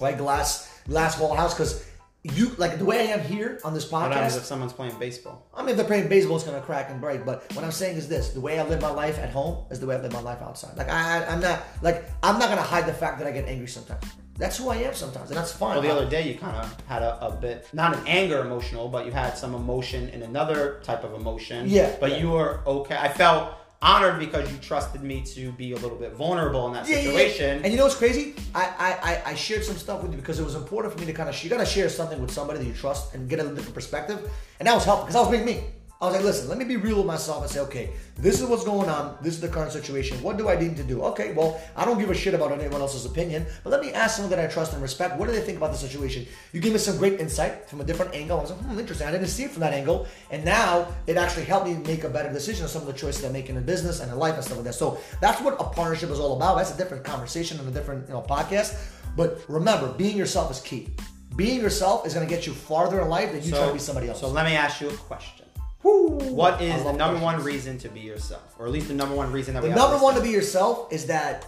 right? 0.02 0.16
Glass 0.18 0.68
glass 0.88 1.18
wall 1.18 1.34
house 1.34 1.54
because. 1.54 1.84
You 2.24 2.50
like 2.56 2.78
the 2.78 2.84
way 2.84 3.00
I 3.00 3.14
am 3.14 3.20
here 3.20 3.58
on 3.64 3.74
this 3.74 3.90
What 3.90 4.12
happens 4.12 4.34
podcast. 4.34 4.38
if 4.38 4.44
someone's 4.44 4.72
playing 4.72 4.96
baseball? 4.96 5.44
I 5.52 5.62
mean, 5.62 5.70
if 5.70 5.76
they're 5.76 5.84
playing 5.84 6.06
baseball, 6.08 6.36
it's 6.36 6.44
gonna 6.44 6.60
crack 6.60 6.88
and 6.88 7.00
break. 7.00 7.26
But 7.26 7.52
what 7.52 7.64
I'm 7.64 7.72
saying 7.72 7.96
is 7.96 8.08
this: 8.08 8.28
the 8.30 8.40
way 8.40 8.60
I 8.60 8.62
live 8.62 8.80
my 8.80 8.92
life 8.92 9.18
at 9.18 9.30
home 9.30 9.64
is 9.72 9.80
the 9.80 9.86
way 9.88 9.96
I 9.96 10.00
live 10.00 10.12
my 10.12 10.20
life 10.20 10.40
outside. 10.40 10.76
Like 10.76 10.88
I, 10.88 11.24
I'm 11.26 11.40
not 11.40 11.64
like 11.82 12.04
I'm 12.22 12.38
not 12.38 12.48
gonna 12.48 12.62
hide 12.62 12.86
the 12.86 12.92
fact 12.92 13.18
that 13.18 13.26
I 13.26 13.32
get 13.32 13.48
angry 13.48 13.66
sometimes. 13.66 14.04
That's 14.38 14.56
who 14.56 14.68
I 14.68 14.76
am 14.76 14.94
sometimes, 14.94 15.30
and 15.30 15.36
that's 15.36 15.50
fine. 15.50 15.72
Well, 15.72 15.82
the 15.82 15.90
other 15.90 16.08
day 16.08 16.28
you 16.28 16.38
kind 16.38 16.56
of 16.56 16.80
had 16.86 17.02
a, 17.02 17.26
a 17.26 17.32
bit, 17.32 17.68
not 17.72 17.96
an 17.96 18.04
anger 18.06 18.38
emotional, 18.40 18.88
but 18.88 19.04
you 19.04 19.10
had 19.10 19.36
some 19.36 19.52
emotion 19.56 20.08
in 20.10 20.22
another 20.22 20.78
type 20.84 21.02
of 21.02 21.14
emotion. 21.14 21.68
Yeah, 21.68 21.96
But 21.98 22.12
yeah. 22.12 22.16
you 22.18 22.30
were 22.30 22.60
okay. 22.68 22.96
I 22.96 23.08
felt 23.08 23.54
honored 23.82 24.18
because 24.20 24.50
you 24.50 24.56
trusted 24.58 25.02
me 25.02 25.22
to 25.34 25.50
be 25.52 25.72
a 25.72 25.76
little 25.76 25.96
bit 25.98 26.12
vulnerable 26.14 26.68
in 26.68 26.74
that 26.74 26.88
Yeah, 26.88 26.96
yeah, 26.96 27.02
yeah. 27.02 27.10
situation. 27.10 27.60
And 27.64 27.72
you 27.72 27.76
know 27.78 27.84
what's 27.84 27.96
crazy? 27.96 28.34
I, 28.54 28.62
I, 28.78 29.12
I, 29.12 29.22
I 29.32 29.34
shared 29.34 29.64
some 29.64 29.76
stuff 29.76 30.02
with 30.02 30.12
you 30.12 30.18
because 30.18 30.38
it 30.38 30.44
was 30.44 30.54
important 30.54 30.94
for 30.94 31.00
me 31.00 31.06
to 31.06 31.12
kind 31.12 31.28
of 31.28 31.42
you 31.42 31.50
gotta 31.50 31.66
share 31.66 31.88
something 31.88 32.20
with 32.20 32.30
somebody 32.30 32.60
that 32.60 32.64
you 32.64 32.72
trust 32.74 33.14
and 33.14 33.28
get 33.28 33.40
a 33.40 33.42
different 33.42 33.74
perspective. 33.74 34.30
And 34.60 34.68
that 34.68 34.74
was 34.74 34.84
helpful 34.84 35.06
because 35.06 35.16
I 35.16 35.20
was 35.20 35.30
being 35.30 35.44
me. 35.44 35.64
I 36.02 36.06
was 36.06 36.16
like, 36.16 36.24
listen, 36.24 36.48
let 36.48 36.58
me 36.58 36.64
be 36.64 36.76
real 36.76 36.96
with 36.96 37.06
myself 37.06 37.42
and 37.42 37.50
say, 37.52 37.60
okay, 37.60 37.90
this 38.16 38.40
is 38.40 38.48
what's 38.48 38.64
going 38.64 38.88
on. 38.88 39.16
This 39.22 39.34
is 39.34 39.40
the 39.40 39.46
current 39.46 39.70
situation. 39.70 40.20
What 40.20 40.36
do 40.36 40.48
I 40.48 40.58
need 40.58 40.76
to 40.78 40.82
do? 40.82 41.00
Okay, 41.02 41.32
well, 41.32 41.60
I 41.76 41.84
don't 41.84 41.96
give 41.96 42.10
a 42.10 42.14
shit 42.14 42.34
about 42.34 42.50
anyone 42.50 42.80
else's 42.80 43.06
opinion, 43.06 43.46
but 43.62 43.70
let 43.70 43.80
me 43.80 43.92
ask 43.92 44.16
someone 44.16 44.30
that 44.30 44.40
I 44.44 44.52
trust 44.52 44.72
and 44.72 44.82
respect. 44.82 45.16
What 45.16 45.26
do 45.26 45.32
they 45.32 45.40
think 45.40 45.58
about 45.58 45.70
the 45.70 45.78
situation? 45.78 46.26
You 46.52 46.60
gave 46.60 46.72
me 46.72 46.78
some 46.78 46.96
great 46.96 47.20
insight 47.20 47.68
from 47.68 47.80
a 47.80 47.84
different 47.84 48.16
angle. 48.16 48.36
I 48.36 48.42
was 48.42 48.50
like, 48.50 48.58
hmm, 48.62 48.80
interesting. 48.80 49.06
I 49.06 49.12
didn't 49.12 49.28
see 49.28 49.44
it 49.44 49.52
from 49.52 49.60
that 49.60 49.74
angle, 49.74 50.08
and 50.32 50.44
now 50.44 50.88
it 51.06 51.16
actually 51.16 51.44
helped 51.44 51.68
me 51.68 51.74
make 51.74 52.02
a 52.02 52.08
better 52.08 52.32
decision 52.32 52.64
on 52.64 52.68
some 52.68 52.82
of 52.82 52.88
the 52.88 52.94
choices 52.94 53.24
I 53.24 53.28
make 53.28 53.48
in 53.48 53.56
a 53.56 53.60
business 53.60 54.00
and 54.00 54.10
in 54.10 54.18
life 54.18 54.34
and 54.34 54.42
stuff 54.42 54.56
like 54.56 54.64
that. 54.64 54.74
So 54.74 54.98
that's 55.20 55.40
what 55.40 55.54
a 55.60 55.64
partnership 55.70 56.10
is 56.10 56.18
all 56.18 56.34
about. 56.34 56.56
That's 56.56 56.74
a 56.74 56.76
different 56.76 57.04
conversation 57.04 57.60
and 57.60 57.68
a 57.68 57.70
different 57.70 58.08
you 58.08 58.14
know 58.14 58.22
podcast. 58.22 58.76
But 59.16 59.40
remember, 59.46 59.92
being 59.92 60.16
yourself 60.16 60.50
is 60.50 60.60
key. 60.60 60.88
Being 61.36 61.60
yourself 61.60 62.08
is 62.08 62.12
going 62.12 62.26
to 62.26 62.34
get 62.34 62.44
you 62.44 62.54
farther 62.54 63.00
in 63.00 63.08
life 63.08 63.30
than 63.30 63.44
you 63.44 63.52
try 63.52 63.68
to 63.68 63.72
be 63.72 63.78
somebody 63.78 64.08
else. 64.08 64.18
So 64.18 64.28
let 64.28 64.46
me 64.46 64.56
ask 64.56 64.80
you 64.80 64.90
a 64.90 64.94
question. 64.94 65.41
Woo. 65.82 66.18
What 66.32 66.54
I 66.54 66.64
is 66.64 66.78
the 66.82 66.88
love 66.88 66.96
number 66.96 67.20
one 67.20 67.42
reason 67.42 67.78
to 67.78 67.88
be 67.88 68.00
yourself, 68.00 68.54
or 68.58 68.66
at 68.66 68.72
least 68.72 68.88
the 68.88 68.94
number 68.94 69.14
one 69.14 69.32
reason 69.32 69.54
that 69.54 69.62
The 69.62 69.68
we 69.68 69.74
The 69.74 69.80
number 69.80 69.98
one 69.98 70.14
to 70.14 70.20
be 70.20 70.30
yourself 70.30 70.92
is 70.92 71.06
that 71.06 71.46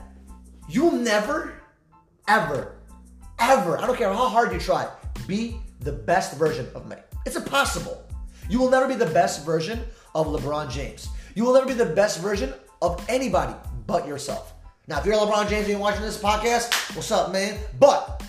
you'll 0.69 0.93
never, 0.93 1.61
ever, 2.27 2.77
ever, 3.39 3.79
I 3.79 3.87
don't 3.87 3.97
care 3.97 4.13
how 4.13 4.29
hard 4.29 4.53
you 4.53 4.59
try, 4.59 4.89
be 5.27 5.57
the 5.81 5.93
best 5.93 6.37
version 6.37 6.69
of 6.75 6.89
me. 6.89 6.97
It's 7.27 7.37
impossible. 7.37 8.03
You 8.49 8.59
will 8.59 8.71
never 8.71 8.89
be 8.89 8.95
the 8.95 9.07
best 9.07 9.45
version 9.45 9.81
of 10.15 10.27
LeBron 10.27 10.71
James. 10.71 11.09
You 11.35 11.45
will 11.45 11.55
never 11.55 11.67
be 11.67 11.75
the 11.75 11.87
best 11.87 12.21
version 12.21 12.53
of 12.83 13.05
anybody 13.09 13.55
but 13.87 14.07
yourself. 14.07 14.55
Now, 14.87 14.99
if 14.99 15.07
you're 15.07 15.17
LeBron 15.17 15.49
James 15.49 15.63
and 15.63 15.69
you're 15.71 15.79
watching 15.79 16.03
this 16.03 16.21
podcast, 16.21 16.95
what's 16.95 17.11
up, 17.11 17.33
man? 17.33 17.59
But 17.79 18.23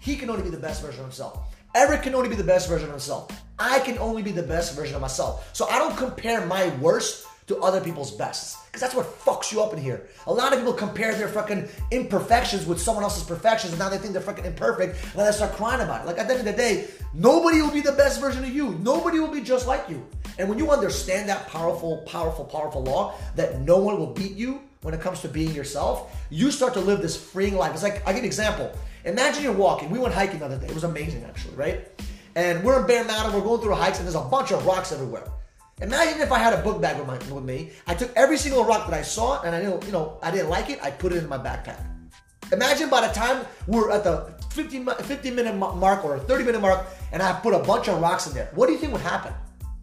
he 0.00 0.16
can 0.16 0.30
only 0.30 0.42
be 0.42 0.50
the 0.50 0.56
best 0.56 0.82
version 0.82 1.00
of 1.00 1.06
himself. 1.06 1.54
Eric 1.74 2.02
can 2.02 2.14
only 2.14 2.28
be 2.28 2.34
the 2.34 2.44
best 2.44 2.68
version 2.68 2.86
of 2.86 2.92
himself. 2.92 3.30
I 3.62 3.78
can 3.78 3.96
only 3.98 4.22
be 4.22 4.32
the 4.32 4.42
best 4.42 4.74
version 4.74 4.96
of 4.96 5.00
myself. 5.00 5.48
So 5.52 5.68
I 5.68 5.78
don't 5.78 5.96
compare 5.96 6.44
my 6.46 6.68
worst 6.76 7.26
to 7.46 7.58
other 7.58 7.80
people's 7.80 8.10
bests. 8.10 8.58
Because 8.66 8.80
that's 8.80 8.94
what 8.94 9.06
fucks 9.06 9.52
you 9.52 9.62
up 9.62 9.72
in 9.72 9.78
here. 9.78 10.08
A 10.26 10.32
lot 10.32 10.52
of 10.52 10.58
people 10.58 10.72
compare 10.72 11.14
their 11.14 11.28
fucking 11.28 11.68
imperfections 11.92 12.66
with 12.66 12.80
someone 12.80 13.04
else's 13.04 13.22
perfections, 13.22 13.72
and 13.72 13.78
now 13.78 13.88
they 13.88 13.98
think 13.98 14.14
they're 14.14 14.22
fucking 14.22 14.44
imperfect, 14.44 14.96
and 14.96 15.12
then 15.14 15.26
they 15.26 15.32
start 15.32 15.52
crying 15.52 15.80
about 15.80 16.02
it. 16.02 16.06
Like 16.06 16.18
at 16.18 16.26
the 16.26 16.34
end 16.34 16.48
of 16.48 16.56
the 16.56 16.60
day, 16.60 16.88
nobody 17.14 17.62
will 17.62 17.70
be 17.70 17.82
the 17.82 17.92
best 17.92 18.20
version 18.20 18.42
of 18.42 18.50
you. 18.50 18.70
Nobody 18.80 19.20
will 19.20 19.30
be 19.30 19.42
just 19.42 19.68
like 19.68 19.88
you. 19.88 20.04
And 20.38 20.48
when 20.48 20.58
you 20.58 20.70
understand 20.70 21.28
that 21.28 21.46
powerful, 21.46 21.98
powerful, 21.98 22.44
powerful 22.44 22.82
law 22.82 23.14
that 23.36 23.60
no 23.60 23.78
one 23.78 23.98
will 23.98 24.12
beat 24.12 24.32
you 24.32 24.60
when 24.80 24.92
it 24.92 25.00
comes 25.00 25.20
to 25.20 25.28
being 25.28 25.54
yourself, 25.54 26.16
you 26.30 26.50
start 26.50 26.74
to 26.74 26.80
live 26.80 27.00
this 27.00 27.16
freeing 27.16 27.56
life. 27.56 27.72
It's 27.74 27.84
like, 27.84 28.02
I'll 28.06 28.14
give 28.14 28.24
an 28.24 28.24
example. 28.24 28.72
Imagine 29.04 29.44
you're 29.44 29.52
walking. 29.52 29.90
We 29.90 29.98
went 29.98 30.14
hiking 30.14 30.40
the 30.40 30.46
other 30.46 30.58
day. 30.58 30.66
It 30.66 30.74
was 30.74 30.84
amazing, 30.84 31.22
actually, 31.24 31.54
right? 31.54 31.88
And 32.34 32.64
we're 32.64 32.80
in 32.80 32.86
Bear 32.86 33.04
Mountain. 33.04 33.34
We're 33.34 33.44
going 33.46 33.60
through 33.60 33.70
the 33.70 33.76
hikes, 33.76 33.98
and 33.98 34.06
there's 34.06 34.14
a 34.14 34.20
bunch 34.20 34.52
of 34.52 34.64
rocks 34.64 34.92
everywhere. 34.92 35.24
Imagine 35.80 36.20
if 36.20 36.32
I 36.32 36.38
had 36.38 36.52
a 36.52 36.62
book 36.62 36.80
bag 36.80 36.96
with, 36.98 37.06
my, 37.06 37.18
with 37.34 37.44
me. 37.44 37.70
I 37.86 37.94
took 37.94 38.10
every 38.16 38.38
single 38.38 38.64
rock 38.64 38.88
that 38.88 38.98
I 38.98 39.02
saw, 39.02 39.42
and 39.42 39.54
I 39.54 39.60
didn't, 39.60 39.84
you 39.84 39.92
know, 39.92 40.18
I 40.22 40.30
didn't 40.30 40.48
like 40.48 40.70
it. 40.70 40.82
I 40.82 40.90
put 40.90 41.12
it 41.12 41.22
in 41.22 41.28
my 41.28 41.38
backpack. 41.38 41.84
Imagine 42.52 42.88
by 42.88 43.06
the 43.06 43.12
time 43.12 43.44
we're 43.66 43.90
at 43.90 44.04
the 44.04 44.32
15, 44.50 44.84
mi- 44.84 44.92
15 45.02 45.34
minute 45.34 45.54
mark 45.56 46.04
or 46.04 46.18
30 46.18 46.44
minute 46.44 46.60
mark, 46.60 46.86
and 47.10 47.22
I 47.22 47.32
put 47.32 47.54
a 47.54 47.58
bunch 47.58 47.88
of 47.88 48.00
rocks 48.00 48.26
in 48.26 48.34
there. 48.34 48.50
What 48.54 48.66
do 48.66 48.72
you 48.72 48.78
think 48.78 48.92
would 48.92 49.02
happen? 49.02 49.32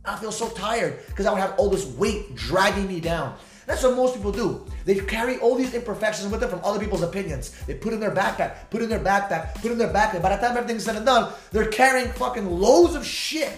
I 0.06 0.15
feel 0.15 0.32
so 0.32 0.50
tired 0.50 1.00
because 1.08 1.25
I 1.25 1.32
would 1.32 1.41
have 1.41 1.56
all 1.58 1.70
this 1.70 1.86
weight 1.86 2.36
dragging 2.36 2.88
me 2.88 3.00
down. 3.00 3.36
That's 3.70 3.84
what 3.84 3.96
most 3.96 4.16
people 4.16 4.32
do. 4.32 4.66
They 4.86 4.96
carry 4.96 5.38
all 5.38 5.54
these 5.56 5.76
imperfections 5.76 6.32
with 6.32 6.42
them 6.42 6.50
from 6.50 6.60
other 6.64 6.80
people's 6.80 7.04
opinions. 7.04 7.52
They 7.68 7.76
put 7.76 7.94
in 7.94 8.00
their 8.00 8.10
backpack, 8.10 8.72
put 8.72 8.82
in 8.82 8.90
their 8.90 9.00
backpack, 9.00 9.62
put 9.62 9.72
in 9.72 9.78
their 9.78 9.94
backpack. 9.94 10.24
By 10.24 10.36
the 10.36 10.42
time 10.42 10.58
everything's 10.58 10.84
said 10.86 10.96
and 10.96 11.06
done, 11.06 11.32
they're 11.52 11.68
carrying 11.70 12.10
fucking 12.14 12.50
loads 12.50 12.96
of 12.96 13.06
shit 13.06 13.54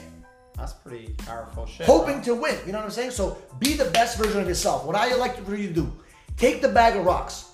That's 0.58 0.74
pretty 0.74 1.14
powerful 1.20 1.66
shit. 1.66 1.86
hoping 1.86 2.22
to 2.24 2.36
win. 2.36 2.58
You 2.66 2.74
know 2.74 2.80
what 2.80 2.86
I'm 2.86 2.92
saying? 2.92 3.12
So 3.12 3.38
be 3.60 3.74
the 3.76 3.86
best 3.86 4.18
version 4.18 4.42
of 4.42 4.48
yourself. 4.50 4.86
What 4.86 4.98
I 4.98 5.16
like 5.16 5.42
for 5.46 5.56
you 5.56 5.70
to 5.70 5.74
do, 5.74 5.94
take 6.36 6.62
the 6.62 6.68
bag 6.68 6.98
of 6.98 7.06
rocks, 7.06 7.46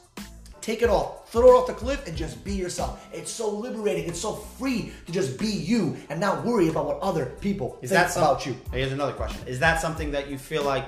take 0.59 0.81
it 0.81 0.89
off, 0.89 1.29
throw 1.31 1.43
it 1.51 1.59
off 1.59 1.67
the 1.67 1.73
cliff, 1.73 2.07
and 2.07 2.17
just 2.17 2.43
be 2.43 2.55
yourself. 2.55 3.07
It's 3.13 3.29
so 3.31 3.47
liberating. 3.51 4.09
It's 4.09 4.19
so 4.19 4.33
free 4.33 4.91
to 5.05 5.11
just 5.11 5.37
be 5.37 5.45
you 5.45 5.95
and 6.09 6.19
not 6.19 6.43
worry 6.43 6.69
about 6.69 6.87
what 6.87 6.97
other 7.01 7.27
people 7.39 7.77
Is 7.83 7.91
think 7.91 8.01
that 8.01 8.11
some- 8.11 8.23
about 8.23 8.47
you. 8.47 8.55
Here's 8.73 8.91
another 8.91 9.13
question. 9.13 9.47
Is 9.47 9.59
that 9.59 9.79
something 9.79 10.09
that 10.13 10.27
you 10.27 10.39
feel 10.39 10.63
like 10.63 10.85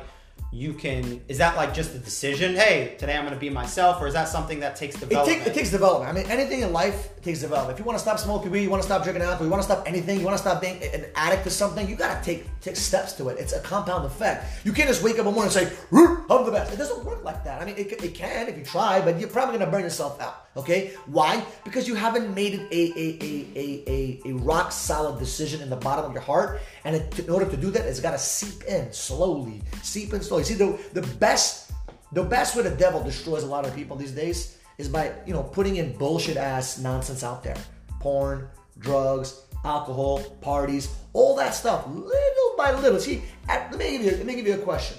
you 0.52 0.74
can? 0.74 1.22
Is 1.28 1.38
that 1.38 1.56
like 1.56 1.74
just 1.74 1.94
a 1.96 2.00
decision? 2.00 2.56
Hey, 2.56 2.96
today 2.98 3.16
I'm 3.16 3.24
going 3.24 3.34
to 3.34 3.40
be 3.40 3.50
myself, 3.50 4.02
or 4.02 4.08
is 4.08 4.14
that 4.14 4.28
something 4.28 4.60
that 4.62 4.76
takes 4.76 4.96
It, 4.96 5.02
development? 5.02 5.38
take, 5.40 5.48
it 5.48 5.54
takes 5.54 5.70
development. 5.70 6.10
I 6.10 6.14
mean, 6.14 6.30
anything 6.30 6.62
in 6.62 6.74
life 6.74 7.22
takes 7.22 7.42
development. 7.42 7.74
If 7.78 7.80
you 7.80 7.86
want 7.86 7.98
to 7.98 8.02
stop 8.02 8.20
smoking 8.20 8.52
weed, 8.52 8.64
you 8.64 8.70
want 8.70 8.82
to 8.82 8.88
stop 8.88 9.04
drinking 9.04 9.24
alcohol, 9.24 9.46
you 9.46 9.52
want 9.52 9.62
to 9.62 9.70
stop 9.72 9.88
anything, 9.88 10.20
you 10.20 10.26
want 10.26 10.38
to 10.38 10.42
stop 10.42 10.62
being 10.62 10.82
an 10.84 11.06
addict 11.16 11.44
to 11.44 11.50
something, 11.50 11.88
you 11.88 11.96
got 11.96 12.18
to 12.18 12.26
take 12.26 12.48
take 12.62 12.76
steps 12.76 13.14
to 13.14 13.30
it. 13.30 13.38
It's 13.40 13.54
a 13.54 13.62
compound 13.62 14.06
effect. 14.06 14.66
You 14.66 14.74
can't 14.74 14.90
just 14.90 15.04
wake 15.04 15.14
up 15.14 15.20
in 15.20 15.26
the 15.26 15.32
morning 15.32 15.54
and 15.56 15.70
say, 15.70 15.72
"Root, 15.92 16.26
I'm 16.30 16.46
the 16.46 16.52
best. 16.52 16.74
It 16.74 16.78
doesn't 16.78 17.06
work 17.06 17.24
like 17.24 17.44
that. 17.44 17.62
I 17.62 17.66
mean, 17.66 17.76
it, 17.78 17.92
it 18.04 18.14
can 18.16 18.48
if 18.48 18.58
you 18.58 18.64
try, 18.66 19.02
but 19.02 19.20
you're 19.20 19.30
probably 19.30 19.58
going 19.58 19.70
to 19.70 19.72
burn 19.72 19.84
yourself 19.84 20.20
out. 20.22 20.48
Okay? 20.58 20.94
Why? 21.06 21.44
Because 21.64 21.88
you 21.88 21.96
haven't 21.96 22.34
made 22.34 22.56
it 22.56 22.62
a, 22.72 23.00
a, 23.00 23.18
a, 23.56 23.84
a, 23.88 24.22
a, 24.30 24.34
rock 24.34 24.72
solid 24.72 25.20
decision 25.20 25.62
in 25.62 25.70
the 25.70 25.76
bottom 25.76 26.06
of 26.06 26.12
your 26.12 26.22
heart. 26.22 26.60
And 26.84 26.96
in 27.20 27.30
order 27.30 27.46
to 27.46 27.56
do 27.58 27.70
that, 27.72 27.86
it's 27.86 28.00
got 28.00 28.12
to 28.12 28.18
seep 28.18 28.64
in 28.64 28.92
slowly. 28.92 29.62
Seep 29.84 30.14
in 30.14 30.22
slowly. 30.22 30.44
See, 30.44 30.56
the, 30.56 30.80
the 30.94 31.04
best 31.18 31.70
the 32.12 32.24
best 32.24 32.56
way 32.56 32.64
the 32.64 32.72
devil 32.72 33.04
destroys 33.04 33.44
a 33.44 33.46
lot 33.46 33.68
of 33.68 33.76
people 33.76 33.96
these 33.96 34.12
days 34.12 34.58
is 34.78 34.88
by 34.88 35.14
you 35.26 35.34
know 35.34 35.44
putting 35.44 35.76
in 35.76 35.96
bullshit 35.98 36.38
ass 36.38 36.80
nonsense 36.80 37.24
out 37.24 37.44
there 37.44 37.58
porn 38.00 38.48
drugs 38.80 39.44
alcohol 39.64 40.20
parties 40.42 40.96
all 41.14 41.36
that 41.36 41.54
stuff 41.54 41.86
little 41.88 42.54
by 42.58 42.72
little 42.72 43.00
see 43.00 43.22
at- 43.48 43.70
let 43.72 43.80
me 43.80 43.92
give 43.92 44.02
you 44.02 44.12
let 44.12 44.26
me 44.26 44.36
give 44.36 44.48
you 44.48 44.56
a 44.56 44.58
question 44.58 44.98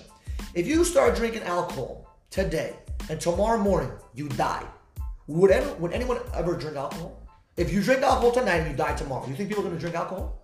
if 0.55 0.67
you 0.67 0.85
start 0.85 1.17
drinking 1.17 1.43
alcohol 1.43 2.07
today 2.31 2.77
and 3.09 3.21
tomorrow 3.21 3.59
morning 3.59 3.91
you 4.15 4.29
die 4.31 4.65
Would, 5.31 5.53
any, 5.53 5.73
would 5.75 5.93
anyone 5.93 6.19
ever 6.35 6.57
drink 6.57 6.77
alcohol? 6.77 7.23
If 7.57 7.73
you 7.73 7.81
drink 7.81 8.03
alcohol 8.03 8.33
tonight 8.33 8.57
and 8.57 8.71
you 8.73 8.77
die 8.77 8.97
tomorrow, 8.97 9.29
you 9.29 9.37
think 9.37 9.49
people 9.49 9.65
are 9.65 9.69
gonna 9.69 9.79
drink 9.79 9.95
alcohol? 9.95 10.43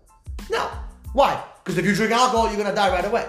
No. 0.48 0.70
Why? 1.12 1.42
Because 1.58 1.76
if 1.76 1.84
you 1.84 1.92
drink 1.92 2.12
alcohol, 2.12 2.46
you're 2.46 2.56
gonna 2.56 2.72
die 2.74 2.90
right 2.90 3.04
away. 3.04 3.28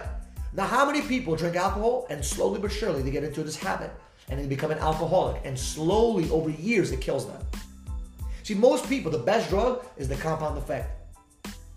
Now, 0.54 0.68
how 0.68 0.86
many 0.86 1.02
people 1.02 1.36
drink 1.36 1.56
alcohol 1.56 2.06
and 2.12 2.24
slowly 2.24 2.60
but 2.60 2.72
surely 2.72 3.02
they 3.02 3.10
get 3.10 3.24
into 3.24 3.42
this 3.42 3.56
habit 3.56 3.92
and 4.30 4.40
they 4.40 4.46
become 4.46 4.70
an 4.70 4.78
alcoholic 4.78 5.42
and 5.46 5.58
slowly 5.58 6.30
over 6.30 6.52
years 6.52 6.92
it 6.92 7.02
kills 7.02 7.26
them? 7.26 7.42
See, 8.44 8.54
most 8.54 8.88
people, 8.88 9.12
the 9.12 9.18
best 9.18 9.50
drug 9.50 9.84
is 9.98 10.08
the 10.08 10.16
compound 10.16 10.60
effect. 10.60 10.92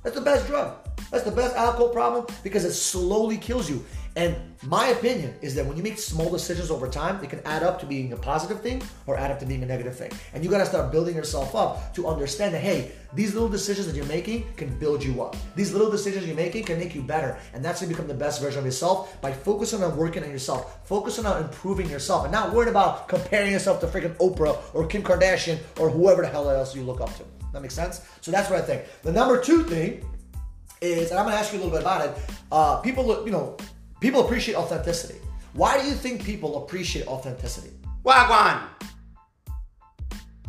That's 0.02 0.14
the 0.14 0.20
best 0.20 0.46
drug. 0.46 0.76
That's 1.10 1.24
the 1.24 1.30
best 1.30 1.56
alcohol 1.56 1.88
problem 1.88 2.26
because 2.42 2.66
it 2.66 2.72
slowly 2.72 3.38
kills 3.38 3.70
you. 3.70 3.82
And 4.16 4.36
my 4.66 4.88
opinion 4.88 5.34
is 5.40 5.54
that 5.54 5.64
when 5.64 5.76
you 5.76 5.82
make 5.82 5.96
small 5.96 6.30
decisions 6.30 6.70
over 6.70 6.88
time, 6.88 7.22
it 7.22 7.30
can 7.30 7.40
add 7.44 7.62
up 7.62 7.78
to 7.80 7.86
being 7.86 8.12
a 8.12 8.16
positive 8.16 8.60
thing 8.60 8.82
or 9.06 9.16
add 9.16 9.30
up 9.30 9.38
to 9.38 9.46
being 9.46 9.62
a 9.62 9.66
negative 9.66 9.96
thing. 9.96 10.10
And 10.34 10.42
you 10.42 10.50
gotta 10.50 10.66
start 10.66 10.90
building 10.90 11.14
yourself 11.14 11.54
up 11.54 11.94
to 11.94 12.08
understand 12.08 12.54
that, 12.54 12.60
hey, 12.60 12.92
these 13.14 13.34
little 13.34 13.48
decisions 13.48 13.86
that 13.86 13.94
you're 13.94 14.06
making 14.06 14.46
can 14.56 14.76
build 14.78 15.02
you 15.04 15.22
up. 15.22 15.36
These 15.54 15.72
little 15.72 15.90
decisions 15.90 16.26
you're 16.26 16.36
making 16.36 16.64
can 16.64 16.78
make 16.78 16.94
you 16.94 17.02
better. 17.02 17.38
And 17.54 17.64
that's 17.64 17.80
how 17.80 17.86
you 17.86 17.92
become 17.92 18.08
the 18.08 18.14
best 18.14 18.40
version 18.40 18.58
of 18.58 18.64
yourself 18.64 19.20
by 19.20 19.32
focusing 19.32 19.82
on 19.82 19.96
working 19.96 20.24
on 20.24 20.30
yourself, 20.30 20.86
focusing 20.86 21.24
on 21.24 21.42
improving 21.42 21.88
yourself, 21.88 22.24
and 22.24 22.32
not 22.32 22.52
worrying 22.52 22.70
about 22.70 23.08
comparing 23.08 23.52
yourself 23.52 23.80
to 23.80 23.86
freaking 23.86 24.14
Oprah 24.16 24.58
or 24.74 24.86
Kim 24.86 25.02
Kardashian 25.02 25.58
or 25.78 25.88
whoever 25.88 26.22
the 26.22 26.28
hell 26.28 26.50
else 26.50 26.74
you 26.74 26.82
look 26.82 27.00
up 27.00 27.16
to. 27.16 27.24
That 27.52 27.62
makes 27.62 27.74
sense? 27.74 28.00
So 28.20 28.30
that's 28.30 28.50
what 28.50 28.58
I 28.58 28.62
think. 28.62 28.82
The 29.02 29.12
number 29.12 29.40
two 29.40 29.62
thing 29.64 30.04
is, 30.80 31.10
and 31.10 31.18
I'm 31.18 31.26
gonna 31.26 31.36
ask 31.36 31.52
you 31.52 31.58
a 31.58 31.62
little 31.62 31.72
bit 31.76 31.82
about 31.82 32.06
it. 32.06 32.16
Uh, 32.50 32.76
people, 32.80 33.04
look, 33.04 33.26
you 33.26 33.32
know, 33.32 33.56
people 34.00 34.24
appreciate 34.24 34.54
authenticity. 34.54 35.18
Why 35.52 35.80
do 35.80 35.86
you 35.86 35.94
think 35.94 36.24
people 36.24 36.64
appreciate 36.64 37.06
authenticity? 37.06 37.70
Wagwan. 38.04 38.62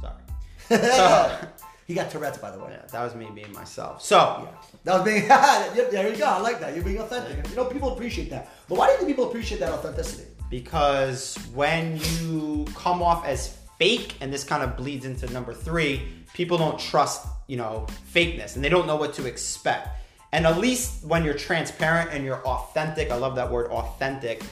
Sorry. 0.01 0.23
So, 0.69 1.37
He 1.87 1.95
got 1.95 2.09
Tourette's, 2.09 2.37
by 2.37 2.51
the 2.51 2.59
way. 2.59 2.71
yeah, 2.71 2.85
that 2.91 3.03
was 3.03 3.15
me 3.15 3.27
being 3.35 3.51
myself. 3.51 4.01
So, 4.01 4.47
yeah. 4.47 4.77
That 4.85 4.93
was 4.93 5.03
being. 5.03 5.27
There 5.91 6.09
you 6.09 6.17
go. 6.17 6.25
I 6.25 6.39
like 6.39 6.59
that. 6.61 6.73
You're 6.73 6.85
being 6.85 6.99
authentic. 6.99 7.49
You 7.49 7.55
know, 7.55 7.65
people 7.65 7.91
appreciate 7.91 8.29
that. 8.29 8.49
But 8.69 8.77
why 8.77 8.85
do 8.87 8.91
you 8.93 8.97
think 8.99 9.09
people 9.09 9.27
appreciate 9.27 9.59
that 9.59 9.73
authenticity? 9.73 10.27
because 10.51 11.37
when 11.55 11.97
you 11.97 12.67
come 12.75 13.01
off 13.01 13.25
as 13.25 13.57
fake, 13.79 14.15
and 14.21 14.31
this 14.31 14.43
kind 14.43 14.61
of 14.61 14.77
bleeds 14.77 15.05
into 15.05 15.25
number 15.33 15.55
three, 15.55 16.03
people 16.35 16.57
don't 16.57 16.77
trust, 16.77 17.25
you 17.47 17.57
know, 17.57 17.87
fakeness 18.13 18.55
and 18.55 18.63
they 18.63 18.69
don't 18.69 18.85
know 18.85 18.97
what 18.97 19.13
to 19.15 19.25
expect. 19.25 19.87
And 20.33 20.45
at 20.45 20.57
least 20.57 21.03
when 21.03 21.25
you're 21.25 21.33
transparent 21.33 22.11
and 22.11 22.23
you're 22.23 22.45
authentic, 22.45 23.11
I 23.11 23.15
love 23.15 23.35
that 23.35 23.51
word 23.51 23.69
authentic, 23.71 24.43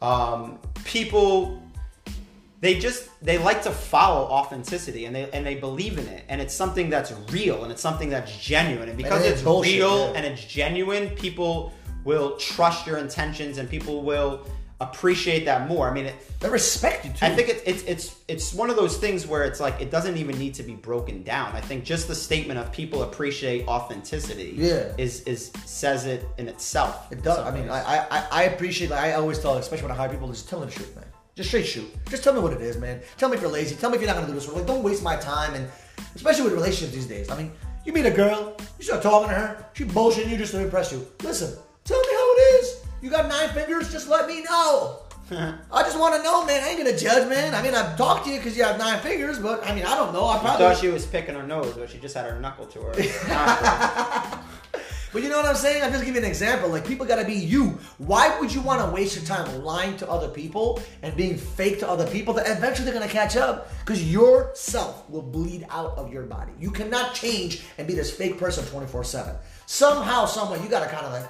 um, 0.00 0.58
people 0.84 1.62
they 2.60 2.78
just 2.78 3.08
they 3.22 3.36
like 3.38 3.62
to 3.62 3.70
follow 3.70 4.22
authenticity 4.28 5.04
and 5.04 5.14
they 5.14 5.30
and 5.30 5.44
they 5.44 5.56
believe 5.56 5.98
in 5.98 6.06
it. 6.06 6.24
And 6.28 6.40
it's 6.40 6.54
something 6.54 6.88
that's 6.88 7.12
real 7.30 7.62
and 7.64 7.70
it's 7.72 7.82
something 7.82 8.08
that's 8.08 8.36
genuine. 8.38 8.88
And 8.88 8.96
because 8.96 9.24
it 9.24 9.32
it's 9.32 9.42
bullshit, 9.42 9.74
real 9.74 10.14
and 10.14 10.24
it's 10.24 10.44
genuine 10.44 11.10
people 11.10 11.72
will 12.04 12.36
trust 12.38 12.86
your 12.86 12.98
intentions 12.98 13.58
and 13.58 13.68
people 13.68 14.02
will 14.02 14.46
appreciate 14.80 15.44
that 15.46 15.66
more 15.68 15.88
i 15.90 15.92
mean 15.94 16.04
it, 16.06 16.14
They 16.40 16.50
respect 16.50 17.04
you 17.06 17.10
too. 17.12 17.24
I 17.24 17.30
think 17.34 17.48
it's 17.48 17.62
it's 17.64 17.82
it's 17.84 18.16
it's 18.28 18.52
one 18.52 18.68
of 18.68 18.76
those 18.76 18.98
things 18.98 19.26
where 19.26 19.44
it's 19.44 19.58
like 19.58 19.80
it 19.80 19.90
doesn't 19.90 20.18
even 20.18 20.38
need 20.38 20.52
to 20.54 20.62
be 20.62 20.74
broken 20.74 21.22
down. 21.22 21.48
I 21.56 21.62
think 21.62 21.82
just 21.82 22.08
the 22.08 22.14
statement 22.14 22.58
of 22.60 22.70
people 22.72 23.02
appreciate 23.04 23.66
authenticity 23.66 24.52
Yeah. 24.54 24.92
is 24.98 25.22
is 25.22 25.50
says 25.64 26.04
it 26.04 26.28
in 26.36 26.46
itself. 26.48 27.10
It 27.10 27.22
does. 27.22 27.38
I 27.38 27.50
mean. 27.56 27.70
I, 27.70 28.06
I 28.10 28.18
I 28.30 28.42
appreciate. 28.52 28.90
Like, 28.90 29.00
I 29.00 29.12
always 29.14 29.38
tell, 29.38 29.56
especially 29.56 29.84
when 29.88 29.92
I 29.92 29.98
hire 30.02 30.10
people, 30.10 30.28
just 30.28 30.46
tell 30.50 30.60
me 30.60 30.66
the 30.66 30.72
truth, 30.72 30.94
man. 30.94 31.06
Just 31.36 31.48
straight 31.48 31.66
shoot. 31.66 31.88
Just 32.10 32.22
tell 32.22 32.34
me 32.34 32.40
what 32.40 32.52
it 32.52 32.60
is, 32.60 32.76
man. 32.76 33.00
Tell 33.16 33.28
me 33.30 33.36
if 33.36 33.40
you're 33.42 33.50
lazy. 33.50 33.74
Tell 33.76 33.88
me 33.90 33.96
if 33.96 34.02
you're 34.02 34.12
not 34.12 34.16
gonna 34.20 34.28
do 34.28 34.34
this. 34.38 34.46
Like, 34.48 34.66
don't 34.66 34.82
waste 34.82 35.02
my 35.02 35.16
time. 35.16 35.54
And 35.54 35.64
especially 36.14 36.44
with 36.44 36.52
relationships 36.52 36.92
these 36.94 37.06
days. 37.06 37.30
I 37.30 37.36
mean, 37.38 37.50
you 37.86 37.92
meet 37.94 38.04
a 38.04 38.10
girl, 38.22 38.56
you 38.78 38.84
start 38.84 39.02
talking 39.02 39.28
to 39.30 39.34
her, 39.34 39.66
she 39.72 39.84
bullshitting 39.84 40.28
you 40.28 40.36
just 40.36 40.52
to 40.52 40.60
impress 40.60 40.92
you. 40.92 41.06
Listen, 41.22 41.50
tell 41.84 41.98
me 41.98 42.06
how 42.06 42.12
it 42.12 42.14
is. 42.14 42.15
You 43.00 43.10
got 43.10 43.28
nine 43.28 43.48
fingers. 43.50 43.92
Just 43.92 44.08
let 44.08 44.26
me 44.26 44.42
know. 44.42 44.98
I 45.30 45.82
just 45.82 45.98
want 45.98 46.14
to 46.14 46.22
know, 46.22 46.46
man. 46.46 46.62
I 46.62 46.68
ain't 46.68 46.78
gonna 46.78 46.96
judge, 46.96 47.28
man. 47.28 47.54
I 47.54 47.62
mean, 47.62 47.74
I've 47.74 47.96
talked 47.96 48.26
to 48.26 48.30
you 48.30 48.38
because 48.38 48.56
you 48.56 48.62
have 48.62 48.78
nine 48.78 49.00
fingers, 49.00 49.38
but 49.38 49.66
I 49.66 49.74
mean, 49.74 49.84
I 49.84 49.96
don't 49.96 50.12
know. 50.12 50.26
I 50.26 50.38
probably 50.38 50.66
thought 50.66 50.76
she 50.78 50.88
was 50.88 51.04
picking 51.04 51.34
her 51.34 51.42
nose, 51.42 51.74
but 51.74 51.90
she 51.90 51.98
just 51.98 52.14
had 52.14 52.30
her 52.30 52.38
knuckle 52.38 52.66
to 52.66 52.80
her. 52.80 54.42
But 55.16 55.22
you 55.22 55.30
know 55.30 55.38
what 55.38 55.46
I'm 55.46 55.56
saying? 55.56 55.82
I'm 55.82 55.92
just 55.92 56.04
giving 56.04 56.20
you 56.20 56.26
an 56.26 56.30
example. 56.30 56.68
Like 56.68 56.86
people 56.86 57.06
gotta 57.06 57.24
be 57.24 57.32
you. 57.32 57.78
Why 57.96 58.38
would 58.38 58.52
you 58.52 58.60
want 58.60 58.82
to 58.82 58.90
waste 58.90 59.16
your 59.16 59.24
time 59.24 59.64
lying 59.64 59.96
to 59.96 60.10
other 60.10 60.28
people 60.28 60.82
and 61.00 61.16
being 61.16 61.38
fake 61.38 61.78
to 61.78 61.88
other 61.88 62.06
people 62.06 62.34
that 62.34 62.46
eventually 62.54 62.84
they're 62.84 63.00
gonna 63.00 63.10
catch 63.10 63.34
up? 63.34 63.72
Because 63.80 64.12
yourself 64.12 65.08
will 65.08 65.22
bleed 65.22 65.66
out 65.70 65.96
of 65.96 66.12
your 66.12 66.24
body. 66.24 66.52
You 66.60 66.70
cannot 66.70 67.14
change 67.14 67.62
and 67.78 67.86
be 67.86 67.94
this 67.94 68.14
fake 68.14 68.36
person 68.36 68.62
24-7. 68.64 69.34
Somehow, 69.64 70.26
someway, 70.26 70.62
you 70.62 70.68
gotta 70.68 70.90
kind 70.90 71.06
of 71.06 71.12
like 71.12 71.26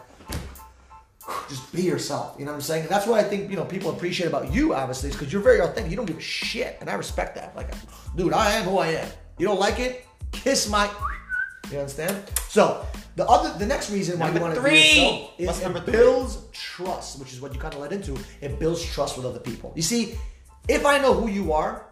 just 1.49 1.73
be 1.73 1.83
yourself. 1.83 2.37
You 2.39 2.45
know 2.45 2.53
what 2.53 2.57
I'm 2.57 2.63
saying? 2.63 2.83
And 2.83 2.91
that's 2.91 3.07
what 3.07 3.19
I 3.19 3.29
think, 3.29 3.51
you 3.51 3.57
know, 3.57 3.65
people 3.65 3.91
appreciate 3.91 4.27
about 4.27 4.53
you, 4.53 4.75
obviously, 4.75 5.11
is 5.11 5.17
because 5.17 5.33
you're 5.33 5.43
very 5.43 5.61
authentic. 5.61 5.91
You 5.91 5.97
don't 5.97 6.07
give 6.07 6.19
a 6.19 6.21
shit. 6.21 6.77
And 6.81 6.89
I 6.89 6.95
respect 6.95 7.35
that. 7.37 7.57
Like, 7.57 7.75
dude, 8.15 8.33
I 8.33 8.53
am 8.53 8.65
who 8.65 8.79
I 8.79 8.89
am. 8.89 9.09
You 9.39 9.47
don't 9.47 9.61
like 9.61 9.79
it? 9.81 10.07
Kiss 10.33 10.69
my 10.69 10.89
you 11.73 11.79
understand? 11.79 12.17
So 12.49 12.87
the 13.17 13.27
other, 13.29 13.57
the 13.59 13.67
next 13.67 13.91
reason 13.91 14.19
why 14.19 14.27
Number 14.27 14.39
you 14.39 14.45
want 14.45 14.55
to 14.57 14.63
be 14.63 14.71
yourself 14.71 15.31
is 15.39 15.47
What's 15.47 15.61
it 15.61 15.65
number 15.65 15.81
three? 15.81 15.93
builds 15.93 16.39
trust, 16.53 17.19
which 17.19 17.33
is 17.33 17.41
what 17.41 17.55
you 17.55 17.61
kind 17.61 17.75
of 17.75 17.81
led 17.81 17.93
into. 17.93 18.17
It 18.41 18.59
builds 18.59 18.85
trust 18.85 19.17
with 19.17 19.27
other 19.27 19.41
people. 19.41 19.73
You 19.75 19.83
see, 19.83 20.17
if 20.69 20.87
I 20.87 20.99
know 20.99 21.15
who 21.15 21.29
you 21.29 21.53
are, 21.53 21.87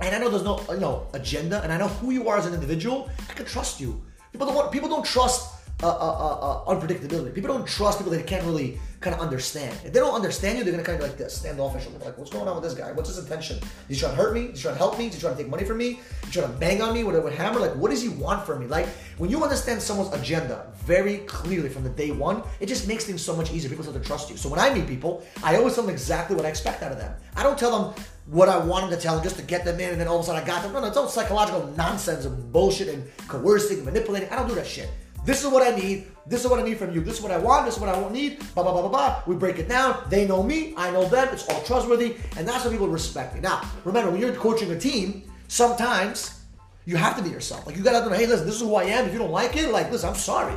and 0.00 0.14
I 0.14 0.18
know 0.18 0.28
there's 0.28 0.44
no 0.44 0.60
you 0.70 0.80
know 0.80 1.06
agenda, 1.14 1.62
and 1.62 1.72
I 1.72 1.78
know 1.78 1.88
who 1.88 2.10
you 2.10 2.28
are 2.28 2.36
as 2.36 2.46
an 2.46 2.54
individual, 2.54 3.10
I 3.28 3.32
can 3.32 3.46
trust 3.46 3.80
you. 3.80 4.02
People 4.32 4.46
don't 4.46 4.56
want, 4.56 4.70
people 4.70 4.88
don't 4.88 5.04
trust 5.04 5.55
uh, 5.82 5.88
uh, 5.88 5.90
uh, 5.90 6.64
uh, 6.64 6.74
unpredictability. 6.74 7.34
People 7.34 7.52
don't 7.52 7.66
trust 7.66 7.98
people 7.98 8.10
they 8.10 8.22
can't 8.22 8.44
really 8.44 8.78
kind 9.00 9.14
of 9.14 9.20
understand. 9.20 9.78
If 9.84 9.92
they 9.92 10.00
don't 10.00 10.14
understand 10.14 10.56
you, 10.56 10.64
they're 10.64 10.72
gonna 10.72 10.82
kind 10.82 11.00
of 11.00 11.06
like 11.06 11.18
this, 11.18 11.36
standoffish. 11.36 11.86
and 11.86 12.00
Like, 12.02 12.16
what's 12.16 12.30
going 12.30 12.48
on 12.48 12.54
with 12.54 12.64
this 12.64 12.72
guy? 12.72 12.92
What's 12.92 13.10
his 13.10 13.18
intention? 13.18 13.58
Is 13.88 13.96
he 13.96 13.96
trying 13.96 14.16
to 14.16 14.22
hurt 14.22 14.32
me? 14.32 14.46
Is 14.46 14.56
he 14.56 14.62
trying 14.62 14.74
to 14.74 14.78
help 14.78 14.98
me? 14.98 15.08
Is 15.08 15.14
he 15.14 15.20
trying 15.20 15.36
to 15.36 15.42
take 15.42 15.50
money 15.50 15.64
from 15.64 15.76
me? 15.76 16.00
Is 16.22 16.26
he 16.26 16.30
trying 16.32 16.50
to 16.50 16.58
bang 16.58 16.80
on 16.80 16.94
me 16.94 17.04
with 17.04 17.14
a 17.14 17.30
hammer? 17.30 17.60
Like, 17.60 17.76
what 17.76 17.90
does 17.90 18.00
he 18.00 18.08
want 18.08 18.46
from 18.46 18.60
me? 18.60 18.66
Like, 18.66 18.86
when 19.18 19.28
you 19.28 19.42
understand 19.42 19.82
someone's 19.82 20.14
agenda 20.14 20.72
very 20.84 21.18
clearly 21.18 21.68
from 21.68 21.84
the 21.84 21.90
day 21.90 22.10
one, 22.10 22.42
it 22.58 22.66
just 22.66 22.88
makes 22.88 23.04
things 23.04 23.22
so 23.22 23.36
much 23.36 23.52
easier. 23.52 23.68
People 23.68 23.84
start 23.84 24.02
to 24.02 24.08
trust 24.08 24.30
you. 24.30 24.38
So 24.38 24.48
when 24.48 24.58
I 24.58 24.72
meet 24.72 24.86
people, 24.86 25.26
I 25.44 25.56
always 25.56 25.74
tell 25.74 25.84
them 25.84 25.92
exactly 25.92 26.36
what 26.36 26.46
I 26.46 26.48
expect 26.48 26.82
out 26.82 26.90
of 26.90 26.98
them. 26.98 27.14
I 27.36 27.42
don't 27.42 27.58
tell 27.58 27.78
them 27.78 28.04
what 28.28 28.48
I 28.48 28.56
want 28.56 28.90
them 28.90 28.98
to 28.98 29.02
tell 29.02 29.14
them 29.14 29.22
just 29.22 29.36
to 29.36 29.42
get 29.42 29.64
them 29.64 29.78
in, 29.78 29.90
and 29.90 30.00
then 30.00 30.08
all 30.08 30.16
of 30.16 30.22
a 30.22 30.26
sudden 30.26 30.42
I 30.42 30.46
got 30.46 30.62
them. 30.62 30.72
No, 30.72 30.80
no, 30.80 30.86
it's 30.86 30.96
all 30.96 31.06
psychological 31.06 31.66
nonsense 31.76 32.24
and 32.24 32.50
bullshit 32.50 32.88
and 32.88 33.04
coercing, 33.28 33.76
and 33.76 33.86
manipulating. 33.86 34.30
I 34.30 34.36
don't 34.36 34.48
do 34.48 34.54
that 34.54 34.66
shit. 34.66 34.88
This 35.26 35.42
is 35.42 35.50
what 35.50 35.66
I 35.66 35.74
need. 35.74 36.06
This 36.24 36.44
is 36.44 36.48
what 36.48 36.60
I 36.60 36.62
need 36.62 36.78
from 36.78 36.94
you. 36.94 37.00
This 37.00 37.16
is 37.16 37.20
what 37.20 37.32
I 37.32 37.38
want. 37.38 37.66
This 37.66 37.74
is 37.74 37.80
what 37.80 37.88
I 37.88 37.98
won't 37.98 38.12
need. 38.12 38.38
Blah 38.54 38.62
blah 38.62 38.72
blah 38.72 38.82
blah 38.82 38.90
blah. 38.90 39.22
We 39.26 39.34
break 39.34 39.58
it 39.58 39.68
down. 39.68 40.04
They 40.08 40.24
know 40.24 40.40
me. 40.40 40.72
I 40.76 40.92
know 40.92 41.04
them. 41.04 41.28
It's 41.32 41.48
all 41.48 41.60
trustworthy, 41.64 42.14
and 42.36 42.46
that's 42.46 42.62
how 42.62 42.70
people 42.70 42.86
respect 42.86 43.34
me. 43.34 43.40
Now, 43.40 43.68
remember, 43.84 44.12
when 44.12 44.20
you're 44.20 44.32
coaching 44.32 44.70
a 44.70 44.78
team, 44.78 45.24
sometimes 45.48 46.44
you 46.84 46.96
have 46.96 47.16
to 47.16 47.24
be 47.24 47.30
yourself. 47.30 47.66
Like 47.66 47.76
you 47.76 47.82
gotta 47.82 48.08
know, 48.08 48.14
hey, 48.14 48.28
listen, 48.28 48.46
this 48.46 48.54
is 48.54 48.60
who 48.60 48.76
I 48.76 48.84
am. 48.84 49.06
If 49.06 49.12
you 49.12 49.18
don't 49.18 49.32
like 49.32 49.56
it, 49.56 49.72
like, 49.72 49.90
listen, 49.90 50.10
I'm 50.10 50.14
sorry. 50.14 50.56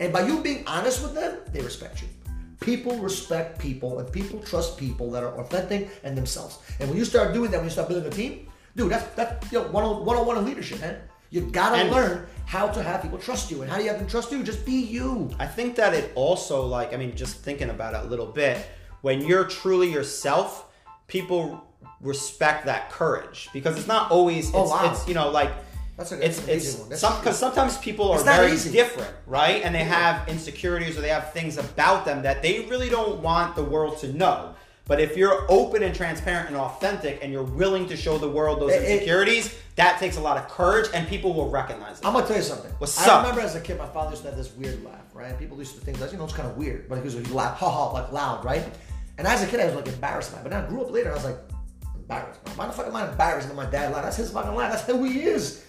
And 0.00 0.12
by 0.12 0.26
you 0.26 0.42
being 0.42 0.66
honest 0.66 1.04
with 1.04 1.14
them, 1.14 1.38
they 1.52 1.60
respect 1.60 2.02
you. 2.02 2.08
People 2.58 2.98
respect 2.98 3.60
people, 3.60 4.00
and 4.00 4.12
people 4.12 4.40
trust 4.40 4.76
people 4.76 5.08
that 5.12 5.22
are 5.22 5.38
authentic 5.38 5.88
and 6.02 6.18
themselves. 6.18 6.58
And 6.80 6.88
when 6.88 6.98
you 6.98 7.04
start 7.04 7.32
doing 7.32 7.52
that, 7.52 7.58
when 7.58 7.66
you 7.66 7.70
start 7.70 7.88
building 7.88 8.08
a 8.08 8.10
team, 8.10 8.48
dude, 8.74 8.90
that's 8.90 9.06
that's 9.14 9.52
you 9.52 9.60
know, 9.60 9.68
one 9.68 9.84
oh, 9.84 10.02
on 10.02 10.36
oh 10.36 10.40
leadership, 10.40 10.80
man. 10.80 10.98
You 11.30 11.42
gotta 11.42 11.76
And- 11.76 11.90
learn 11.90 12.26
how 12.46 12.66
to 12.68 12.82
have 12.82 13.02
people 13.02 13.18
trust 13.18 13.50
you. 13.50 13.62
And 13.62 13.70
how 13.70 13.76
do 13.78 13.84
you 13.84 13.88
have 13.90 13.98
them 14.00 14.08
trust 14.08 14.32
you? 14.32 14.42
Just 14.42 14.66
be 14.66 14.72
you. 14.80 15.30
I 15.38 15.46
think 15.46 15.76
that 15.76 15.94
it 15.94 16.10
also 16.16 16.66
like 16.66 16.92
I 16.92 16.96
mean 16.96 17.14
just 17.16 17.36
thinking 17.36 17.70
about 17.70 17.94
it 17.94 18.00
a 18.00 18.04
little 18.08 18.26
bit 18.26 18.58
when 19.02 19.20
you're 19.22 19.44
truly 19.44 19.90
yourself 19.90 20.66
people 21.06 21.64
respect 22.00 22.66
that 22.66 22.90
courage 22.90 23.48
because 23.52 23.76
it's 23.78 23.86
not 23.86 24.10
always 24.10 24.50
oh, 24.54 24.62
it's, 24.62 24.72
Oh, 24.72 24.74
wow. 24.74 24.90
it's 24.92 25.06
you 25.08 25.14
know 25.14 25.30
like 25.30 25.50
That's 25.96 26.12
it's 26.12 26.38
an 26.38 26.48
it's 26.48 26.76
one. 26.76 26.88
That's 26.88 27.00
some 27.00 27.18
because 27.18 27.38
sometimes 27.38 27.76
people 27.78 28.10
are 28.10 28.22
very 28.22 28.52
easy. 28.52 28.70
different 28.72 29.12
right 29.26 29.62
and 29.62 29.74
they 29.74 29.84
have 29.84 30.26
insecurities 30.28 30.96
or 30.96 31.02
they 31.02 31.08
have 31.10 31.32
things 31.32 31.56
about 31.58 32.04
them 32.04 32.22
that 32.22 32.42
they 32.42 32.60
really 32.70 32.88
don't 32.88 33.20
want 33.22 33.54
the 33.54 33.62
world 33.64 33.98
to 33.98 34.12
know 34.12 34.54
but 34.90 34.98
if 35.00 35.16
you're 35.16 35.46
open 35.48 35.84
and 35.84 35.94
transparent 35.94 36.48
and 36.48 36.56
authentic 36.56 37.20
and 37.22 37.32
you're 37.32 37.44
willing 37.44 37.86
to 37.86 37.96
show 37.96 38.18
the 38.18 38.28
world 38.28 38.60
those 38.60 38.72
It- 38.72 38.82
it- 38.82 38.90
insecurities 38.90 39.54
that 39.76 40.00
takes 40.00 40.16
a 40.16 40.20
lot 40.20 40.36
of 40.36 40.48
courage 40.48 40.88
and 40.92 41.06
people 41.06 41.32
will 41.32 41.48
recognize 41.48 42.00
it 42.00 42.04
I'm 42.06 42.12
gonna 42.12 42.26
tell 42.26 42.36
you 42.36 42.42
something. 42.42 42.72
What's 42.78 42.98
I 42.98 43.06
up? 43.08 43.22
remember 43.22 43.40
as 43.40 43.54
a 43.54 43.60
kid, 43.60 43.78
my 43.78 43.86
father 43.86 44.10
used 44.10 44.22
to 44.24 44.30
have 44.30 44.36
this 44.36 44.50
weird 44.52 44.84
laugh, 44.84 45.06
right? 45.14 45.38
People 45.38 45.56
used 45.58 45.76
to 45.76 45.80
think 45.80 45.98
that 46.00 46.10
you 46.10 46.18
know 46.18 46.24
it's 46.24 46.32
kind 46.32 46.48
of 46.50 46.56
weird, 46.56 46.88
but 46.88 46.96
he 46.98 47.04
was 47.04 47.14
laugh, 47.30 47.56
ha 47.56 47.70
ha, 47.70 47.90
like 47.92 48.10
loud, 48.10 48.44
right? 48.44 48.64
And 49.16 49.28
as 49.28 49.44
a 49.44 49.46
kid, 49.46 49.60
I 49.60 49.66
was 49.66 49.76
like 49.76 49.86
embarrassed 49.86 50.32
by 50.32 50.38
it. 50.40 50.42
But 50.42 50.50
then 50.50 50.64
I 50.64 50.68
grew 50.68 50.82
up 50.82 50.90
later, 50.90 51.12
I 51.12 51.14
was 51.14 51.24
like 51.24 51.38
embarrassed. 51.94 52.40
Why 52.56 52.66
the 52.66 52.72
fuck 52.72 52.86
am 52.88 52.96
I 52.96 53.08
embarrassed 53.08 53.46
when 53.46 53.56
my 53.56 53.66
dad 53.66 53.92
laughed? 53.92 54.04
That's 54.06 54.16
his 54.16 54.32
fucking 54.32 54.56
laugh. 54.56 54.72
That's 54.72 54.84
who 54.86 55.04
he 55.04 55.22
is. 55.22 55.62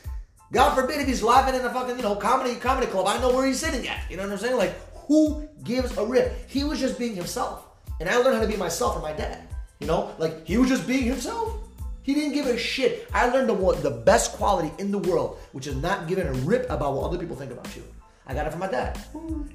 God 0.52 0.74
forbid 0.74 1.00
if 1.00 1.08
he's 1.08 1.22
laughing 1.22 1.54
in 1.54 1.62
a 1.64 1.72
fucking 1.72 1.96
you 1.98 2.02
know 2.04 2.16
comedy 2.16 2.56
comedy 2.56 2.88
club. 2.88 3.06
I 3.08 3.20
know 3.22 3.32
where 3.36 3.46
he's 3.46 3.60
sitting 3.60 3.88
at. 3.88 4.00
You 4.10 4.18
know 4.18 4.24
what 4.24 4.32
I'm 4.32 4.38
saying? 4.40 4.58
Like 4.58 4.74
who 5.08 5.48
gives 5.64 5.96
a 5.98 6.04
rip? 6.04 6.50
He 6.50 6.64
was 6.64 6.80
just 6.80 6.98
being 6.98 7.16
himself, 7.16 7.66
and 8.02 8.10
I 8.10 8.18
learned 8.18 8.36
how 8.36 8.42
to 8.42 8.48
be 8.48 8.58
myself 8.58 8.94
from 8.96 9.04
my 9.04 9.14
dad. 9.14 9.48
You 9.80 9.88
know, 9.88 10.14
like 10.18 10.46
he 10.46 10.58
was 10.58 10.70
just 10.70 10.88
being 10.88 11.04
himself. 11.04 11.56
He 12.04 12.16
didn't 12.16 12.34
give 12.34 12.48
a 12.48 12.58
shit. 12.58 13.08
I 13.14 13.28
learned 13.30 13.48
the 13.48 13.56
the 13.82 13.92
best 13.92 14.34
quality 14.34 14.72
in 14.80 14.92
the 14.92 14.98
world, 14.98 15.38
which 15.52 15.68
is 15.68 15.76
not 15.76 16.08
giving 16.08 16.26
a 16.26 16.34
rip 16.34 16.68
about 16.70 16.96
what 16.96 17.06
other 17.06 17.20
people 17.20 17.36
think 17.36 17.52
about 17.52 17.76
you. 17.76 17.84
I 18.26 18.34
got 18.34 18.48
it 18.48 18.50
from 18.50 18.60
my 18.60 18.68
dad. 18.68 19.00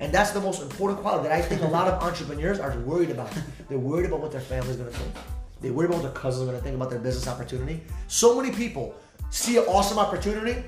And 0.01 0.13
that's 0.13 0.31
the 0.31 0.41
most 0.41 0.63
important 0.63 1.01
quality 1.01 1.29
that 1.29 1.33
I 1.33 1.43
think 1.43 1.63
a 1.63 1.67
lot 1.67 1.89
of 1.89 2.03
entrepreneurs 2.03 2.61
are 2.61 2.77
worried 2.81 3.11
about. 3.11 3.31
They're 3.69 3.79
worried 3.79 4.07
about 4.07 4.21
what 4.21 4.31
their 4.31 4.41
family's 4.41 4.77
gonna 4.77 4.91
think. 4.91 5.15
They 5.61 5.71
worry 5.71 5.87
about 5.87 6.03
what 6.03 6.15
their 6.15 6.23
cousins 6.23 6.43
are 6.43 6.53
gonna 6.53 6.63
think 6.63 6.77
about 6.77 6.91
their 6.91 7.01
business 7.01 7.27
opportunity. 7.27 7.83
So 8.07 8.41
many 8.41 8.55
people 8.55 8.95
see 9.31 9.57
an 9.57 9.65
awesome 9.65 9.99
opportunity, 9.99 10.63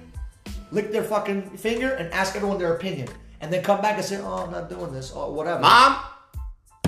lick 0.72 0.90
their 0.90 1.04
fucking 1.04 1.50
finger, 1.58 1.92
and 1.92 2.12
ask 2.12 2.34
everyone 2.34 2.58
their 2.58 2.74
opinion. 2.74 3.08
And 3.40 3.52
then 3.52 3.62
come 3.62 3.80
back 3.80 3.96
and 3.96 4.04
say, 4.04 4.20
oh, 4.20 4.44
I'm 4.44 4.50
not 4.50 4.68
doing 4.68 4.92
this, 4.92 5.12
or 5.12 5.32
whatever. 5.32 5.60
Mom, 5.60 6.00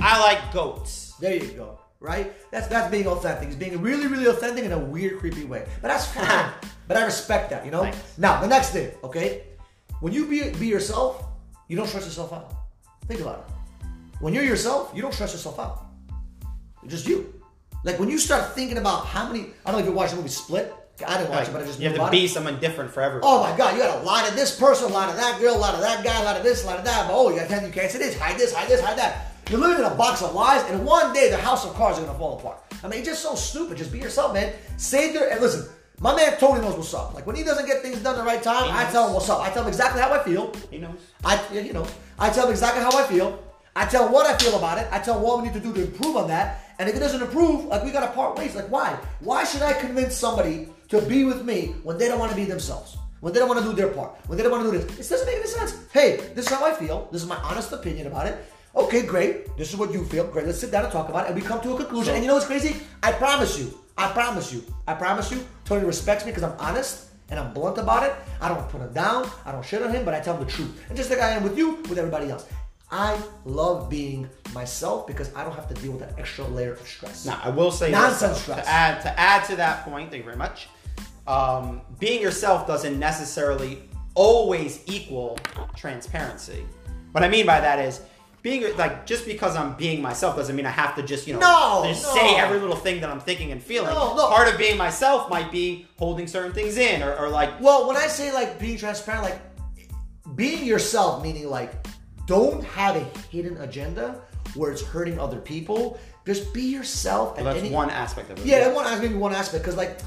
I 0.02 0.20
like 0.20 0.52
goats. 0.52 1.14
There 1.20 1.34
you 1.34 1.52
go. 1.52 1.78
Right? 2.00 2.32
That's 2.50 2.66
that's 2.68 2.90
being 2.90 3.06
authentic. 3.06 3.48
It's 3.48 3.56
being 3.56 3.80
really, 3.82 4.06
really 4.06 4.26
authentic 4.26 4.64
in 4.64 4.72
a 4.72 4.78
weird, 4.78 5.18
creepy 5.18 5.44
way. 5.44 5.66
But 5.82 5.88
that's 5.88 6.06
fine. 6.06 6.50
but 6.88 6.96
I 6.96 7.04
respect 7.04 7.50
that, 7.50 7.64
you 7.64 7.70
know? 7.70 7.82
Thanks. 7.82 7.98
Now, 8.16 8.40
the 8.40 8.46
next 8.46 8.70
thing, 8.70 8.90
okay? 9.04 9.42
When 10.00 10.12
you 10.12 10.26
be 10.26 10.50
be 10.50 10.66
yourself, 10.66 11.24
you 11.68 11.76
don't 11.76 11.86
stress 11.86 12.06
yourself 12.06 12.32
out. 12.32 12.52
Think 13.06 13.20
about 13.20 13.44
it. 13.46 13.86
When 14.20 14.32
you're 14.32 14.44
yourself, 14.44 14.92
you 14.94 15.02
don't 15.02 15.12
stress 15.12 15.32
yourself 15.32 15.58
out. 15.58 15.86
It's 16.82 16.92
just 16.92 17.06
you. 17.06 17.34
Like 17.84 17.98
when 17.98 18.08
you 18.10 18.18
start 18.18 18.54
thinking 18.54 18.78
about 18.78 19.06
how 19.06 19.26
many 19.26 19.50
I 19.64 19.70
don't 19.70 19.72
know 19.72 19.78
if 19.80 19.86
you 19.86 19.92
watched 19.92 20.12
the 20.12 20.16
movie 20.16 20.28
Split. 20.28 20.74
I 21.06 21.16
didn't 21.16 21.30
watch 21.30 21.48
it, 21.48 21.52
but 21.52 21.62
I 21.62 21.64
just 21.64 21.80
you 21.80 21.88
have 21.88 21.96
to 21.96 22.10
be 22.10 22.26
it. 22.26 22.28
someone 22.28 22.60
different 22.60 22.90
for 22.90 23.02
everyone. 23.02 23.26
Oh 23.26 23.42
my 23.42 23.56
god, 23.56 23.74
you 23.74 23.82
got 23.82 24.02
a 24.02 24.04
lot 24.04 24.28
of 24.28 24.36
this 24.36 24.58
person, 24.58 24.90
a 24.90 24.92
lot 24.92 25.08
of 25.08 25.16
that 25.16 25.40
girl, 25.40 25.56
a 25.56 25.56
lot 25.56 25.74
of 25.74 25.80
that 25.80 26.04
guy, 26.04 26.20
a 26.20 26.24
lot 26.24 26.36
of 26.36 26.42
this, 26.42 26.62
a 26.62 26.66
lot 26.66 26.78
of 26.78 26.84
that. 26.84 27.08
But 27.08 27.14
oh, 27.14 27.30
you 27.30 27.36
got 27.36 27.50
you 27.50 27.72
can't 27.72 27.90
say 27.90 27.98
this, 27.98 28.18
hide 28.18 28.38
this, 28.38 28.52
hide 28.52 28.68
this, 28.68 28.82
hide 28.82 28.98
that. 28.98 29.29
You're 29.50 29.58
living 29.58 29.84
in 29.84 29.84
a 29.84 29.94
box 29.96 30.22
of 30.22 30.32
lies, 30.32 30.62
and 30.70 30.86
one 30.86 31.12
day 31.12 31.28
the 31.28 31.36
house 31.36 31.66
of 31.66 31.74
cards 31.74 31.98
are 31.98 32.02
gonna 32.02 32.16
fall 32.16 32.38
apart. 32.38 32.62
I 32.84 32.88
mean, 32.88 33.00
it's 33.00 33.08
just 33.08 33.22
so 33.22 33.34
stupid. 33.34 33.78
Just 33.78 33.90
be 33.90 33.98
yourself, 33.98 34.32
man. 34.32 34.52
Say 34.76 35.12
there 35.12 35.28
and 35.28 35.40
listen. 35.40 35.68
My 35.98 36.14
man 36.14 36.38
Tony 36.38 36.60
knows 36.60 36.76
what's 36.76 36.94
up. 36.94 37.14
Like 37.14 37.26
when 37.26 37.34
he 37.34 37.42
doesn't 37.42 37.66
get 37.66 37.82
things 37.82 37.98
done 37.98 38.16
the 38.16 38.22
right 38.22 38.40
time, 38.40 38.66
He 38.66 38.70
I 38.70 38.84
knows. 38.84 38.92
tell 38.92 39.08
him 39.08 39.14
what's 39.14 39.28
up. 39.28 39.40
I 39.40 39.50
tell 39.50 39.62
him 39.64 39.68
exactly 39.68 40.00
how 40.00 40.12
I 40.12 40.22
feel. 40.22 40.52
He 40.70 40.78
knows. 40.78 40.94
I, 41.24 41.44
yeah, 41.52 41.62
you 41.62 41.72
know, 41.72 41.84
I 42.16 42.30
tell 42.30 42.46
him 42.46 42.52
exactly 42.52 42.80
how 42.80 42.96
I 42.96 43.02
feel. 43.08 43.42
I 43.74 43.86
tell 43.86 44.06
him 44.06 44.12
what 44.12 44.24
I 44.24 44.38
feel 44.38 44.56
about 44.56 44.78
it. 44.78 44.86
I 44.92 45.00
tell 45.00 45.16
him 45.16 45.22
what 45.22 45.38
we 45.42 45.48
need 45.48 45.54
to 45.54 45.60
do 45.60 45.74
to 45.74 45.82
improve 45.82 46.16
on 46.16 46.28
that. 46.28 46.64
And 46.78 46.88
if 46.88 46.94
it 46.94 47.00
doesn't 47.00 47.20
improve, 47.20 47.64
like 47.64 47.82
we 47.84 47.90
gotta 47.90 48.12
part 48.12 48.38
ways. 48.38 48.54
Like 48.54 48.70
why? 48.70 48.96
Why 49.18 49.42
should 49.42 49.62
I 49.62 49.72
convince 49.72 50.14
somebody 50.14 50.68
to 50.90 51.02
be 51.02 51.24
with 51.24 51.44
me 51.44 51.74
when 51.82 51.98
they 51.98 52.06
don't 52.06 52.20
want 52.20 52.30
to 52.30 52.36
be 52.36 52.44
themselves? 52.44 52.96
When 53.18 53.32
they 53.32 53.40
don't 53.40 53.48
want 53.48 53.60
to 53.60 53.66
do 53.68 53.74
their 53.74 53.88
part? 53.88 54.16
When 54.28 54.38
they 54.38 54.44
don't 54.44 54.52
want 54.52 54.64
to 54.64 54.70
do 54.70 54.78
this? 54.78 54.96
This 54.96 55.08
doesn't 55.10 55.26
make 55.26 55.36
any 55.38 55.46
sense. 55.48 55.74
Hey, 55.92 56.18
this 56.36 56.46
is 56.46 56.52
how 56.52 56.64
I 56.64 56.72
feel. 56.72 57.08
This 57.10 57.20
is 57.20 57.28
my 57.28 57.36
honest 57.36 57.72
opinion 57.72 58.06
about 58.06 58.26
it. 58.26 58.38
Okay, 58.74 59.02
great. 59.02 59.56
This 59.56 59.70
is 59.70 59.76
what 59.76 59.92
you 59.92 60.04
feel. 60.04 60.26
Great. 60.26 60.46
Let's 60.46 60.60
sit 60.60 60.70
down 60.70 60.84
and 60.84 60.92
talk 60.92 61.08
about 61.08 61.24
it, 61.24 61.32
and 61.32 61.36
we 61.36 61.42
come 61.42 61.60
to 61.62 61.74
a 61.74 61.76
conclusion. 61.76 62.14
and 62.14 62.22
you 62.22 62.28
know 62.28 62.34
what's 62.34 62.46
crazy? 62.46 62.76
I 63.02 63.12
promise 63.12 63.58
you. 63.58 63.78
I 63.98 64.10
promise 64.12 64.52
you. 64.52 64.64
I 64.86 64.94
promise 64.94 65.30
you. 65.30 65.44
Tony 65.64 65.84
respects 65.84 66.24
me 66.24 66.30
because 66.30 66.44
I'm 66.44 66.58
honest 66.58 67.08
and 67.28 67.38
I'm 67.38 67.52
blunt 67.52 67.78
about 67.78 68.02
it. 68.04 68.14
I 68.40 68.48
don't 68.48 68.68
put 68.68 68.80
him 68.80 68.92
down. 68.92 69.28
I 69.44 69.52
don't 69.52 69.64
shit 69.64 69.82
on 69.82 69.92
him, 69.92 70.04
but 70.04 70.14
I 70.14 70.20
tell 70.20 70.36
him 70.36 70.44
the 70.44 70.50
truth. 70.50 70.84
And 70.88 70.96
just 70.96 71.10
like 71.10 71.20
I 71.20 71.30
am 71.30 71.42
with 71.42 71.56
you, 71.56 71.76
with 71.88 71.98
everybody 71.98 72.30
else. 72.30 72.46
I 72.92 73.20
love 73.44 73.88
being 73.88 74.28
myself 74.52 75.06
because 75.06 75.32
I 75.36 75.44
don't 75.44 75.54
have 75.54 75.68
to 75.68 75.74
deal 75.74 75.92
with 75.92 76.00
that 76.00 76.18
extra 76.18 76.44
layer 76.48 76.72
of 76.72 76.86
stress. 76.88 77.24
Now, 77.24 77.40
I 77.42 77.50
will 77.50 77.70
say 77.70 77.92
nonsense 77.92 78.32
this, 78.32 78.42
stress. 78.42 78.64
to 78.64 78.68
add 78.68 79.02
to 79.02 79.20
add 79.20 79.44
to 79.44 79.56
that 79.56 79.84
point. 79.84 80.10
Thank 80.10 80.20
you 80.20 80.24
very 80.24 80.36
much. 80.36 80.68
Um, 81.28 81.82
being 82.00 82.20
yourself 82.20 82.66
doesn't 82.66 82.98
necessarily 82.98 83.82
always 84.14 84.82
equal 84.86 85.38
transparency. 85.76 86.64
What 87.12 87.22
I 87.22 87.28
mean 87.28 87.46
by 87.46 87.60
that 87.60 87.78
is 87.78 88.00
being 88.42 88.76
like 88.76 89.06
just 89.06 89.26
because 89.26 89.54
I'm 89.56 89.74
being 89.74 90.00
myself 90.00 90.36
doesn't 90.36 90.54
mean 90.56 90.66
I 90.66 90.70
have 90.70 90.94
to 90.96 91.02
just 91.02 91.26
you 91.26 91.34
know 91.34 91.40
No, 91.40 91.82
just 91.86 92.02
no. 92.04 92.14
say 92.14 92.36
every 92.36 92.58
little 92.58 92.76
thing 92.76 93.00
that 93.02 93.10
I'm 93.10 93.20
thinking 93.20 93.52
and 93.52 93.62
feeling. 93.62 93.92
No, 93.92 94.14
no. 94.16 94.28
Part 94.28 94.48
of 94.48 94.58
being 94.58 94.76
myself 94.76 95.28
might 95.28 95.50
be 95.52 95.86
holding 95.98 96.26
certain 96.26 96.52
things 96.52 96.76
in 96.76 97.02
or, 97.02 97.14
or 97.16 97.28
like 97.28 97.60
Well, 97.60 97.86
when 97.86 97.96
I 97.96 98.06
say 98.06 98.32
like 98.32 98.58
being 98.58 98.78
transparent, 98.78 99.24
like 99.24 99.38
being 100.36 100.64
yourself, 100.64 101.22
meaning 101.22 101.48
like 101.48 101.72
don't 102.26 102.64
have 102.64 102.96
a 102.96 103.04
hidden 103.30 103.56
agenda 103.58 104.20
where 104.54 104.70
it's 104.72 104.82
hurting 104.82 105.18
other 105.18 105.38
people. 105.38 105.98
Just 106.26 106.52
be 106.54 106.62
yourself. 106.62 107.30
well, 107.30 107.38
and 107.38 107.46
that's 107.46 107.58
any- 107.58 107.70
one 107.74 107.90
aspect 107.90 108.30
of 108.30 108.38
it. 108.38 108.46
Yeah, 108.46 108.60
that 108.60 108.74
one 108.74 109.00
maybe 109.00 109.14
one 109.14 109.34
aspect 109.34 109.64
because 109.64 109.76
like 109.76 109.98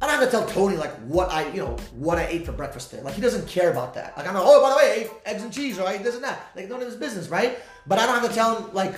I 0.00 0.06
don't 0.06 0.18
have 0.18 0.30
to 0.30 0.30
tell 0.30 0.46
Tony 0.46 0.76
like 0.76 0.92
what 1.00 1.30
I 1.30 1.50
you 1.52 1.58
know 1.58 1.76
what 1.92 2.16
I 2.16 2.26
ate 2.26 2.46
for 2.46 2.52
breakfast 2.52 2.90
today. 2.90 3.02
Like 3.02 3.14
he 3.14 3.20
doesn't 3.20 3.46
care 3.46 3.70
about 3.70 3.92
that. 3.94 4.16
Like 4.16 4.26
I'm 4.26 4.34
like, 4.34 4.42
oh 4.46 4.62
by 4.62 4.70
the 4.70 4.76
way, 4.76 4.82
I 4.82 4.94
ate 5.04 5.10
eggs 5.26 5.42
and 5.42 5.52
cheese 5.52 5.78
ate 5.78 6.02
this 6.02 6.14
and 6.14 6.24
that. 6.24 6.50
Like 6.56 6.68
none 6.68 6.80
of 6.80 6.86
his 6.86 6.96
business, 6.96 7.28
right? 7.28 7.58
But 7.86 7.98
I 7.98 8.06
don't 8.06 8.20
have 8.20 8.28
to 8.28 8.34
tell 8.34 8.56
him 8.56 8.74
like, 8.74 8.94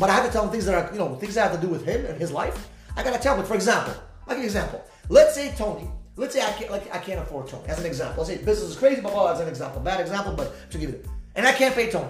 but 0.00 0.10
I 0.10 0.14
have 0.14 0.26
to 0.26 0.32
tell 0.32 0.44
him 0.44 0.50
things 0.50 0.66
that 0.66 0.74
are 0.74 0.92
you 0.92 0.98
know 0.98 1.14
things 1.14 1.34
that 1.34 1.50
have 1.50 1.60
to 1.60 1.64
do 1.64 1.72
with 1.72 1.84
him 1.84 2.04
and 2.06 2.20
his 2.20 2.32
life. 2.32 2.68
I 2.96 3.04
gotta 3.04 3.18
tell 3.18 3.36
him. 3.36 3.44
For 3.44 3.54
example, 3.54 3.94
give 4.28 4.38
an 4.38 4.44
example. 4.44 4.84
Let's 5.08 5.34
say 5.34 5.54
Tony. 5.56 5.88
Let's 6.16 6.34
say 6.34 6.42
I 6.42 6.50
can't 6.52 6.70
like 6.70 6.92
I 6.92 6.98
can't 6.98 7.20
afford 7.20 7.48
Tony 7.48 7.68
as 7.68 7.78
an 7.78 7.86
example. 7.86 8.24
Let's 8.24 8.36
say 8.36 8.44
business 8.44 8.70
is 8.70 8.76
crazy, 8.76 9.00
blah. 9.00 9.12
blah, 9.12 9.32
As 9.32 9.40
an 9.40 9.48
example, 9.48 9.80
bad 9.82 10.00
example, 10.00 10.32
but 10.32 10.70
to 10.70 10.78
give 10.78 10.90
it, 10.90 11.06
and 11.36 11.46
I 11.46 11.52
can't 11.52 11.74
pay 11.74 11.90
Tony. 11.90 12.08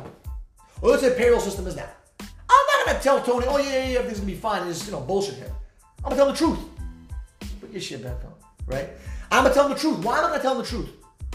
Or 0.81 0.91
let's 0.91 1.03
say 1.03 1.15
payroll 1.17 1.41
system 1.41 1.67
is 1.67 1.75
down. 1.75 1.89
I'm 2.21 2.27
not 2.49 2.87
gonna 2.87 3.01
tell 3.01 3.23
Tony, 3.23 3.47
oh 3.49 3.59
yeah, 3.59 3.65
yeah, 3.65 3.89
yeah, 3.89 3.99
everything's 3.99 4.21
gonna 4.21 4.33
be 4.33 4.39
fine 4.39 4.63
and 4.63 4.71
just 4.71 4.87
you 4.87 4.93
know 4.93 5.01
bullshit 5.01 5.35
him. 5.37 5.51
I'm 6.05 6.11
gonna 6.11 6.17
tell 6.17 6.33
the 6.33 6.37
truth. 6.37 6.59
Put 7.75 7.83
your 7.83 7.99
shit 7.99 8.05
back 8.05 8.25
on, 8.25 8.33
right? 8.67 8.89
I'm 9.33 9.43
gonna 9.43 9.53
tell 9.53 9.65
him 9.65 9.73
the 9.73 9.79
truth. 9.79 9.99
Why 10.05 10.19
am 10.19 10.27
I 10.27 10.29
gonna 10.29 10.43
tell 10.43 10.53
him 10.53 10.59
the 10.59 10.69
truth? 10.69 10.91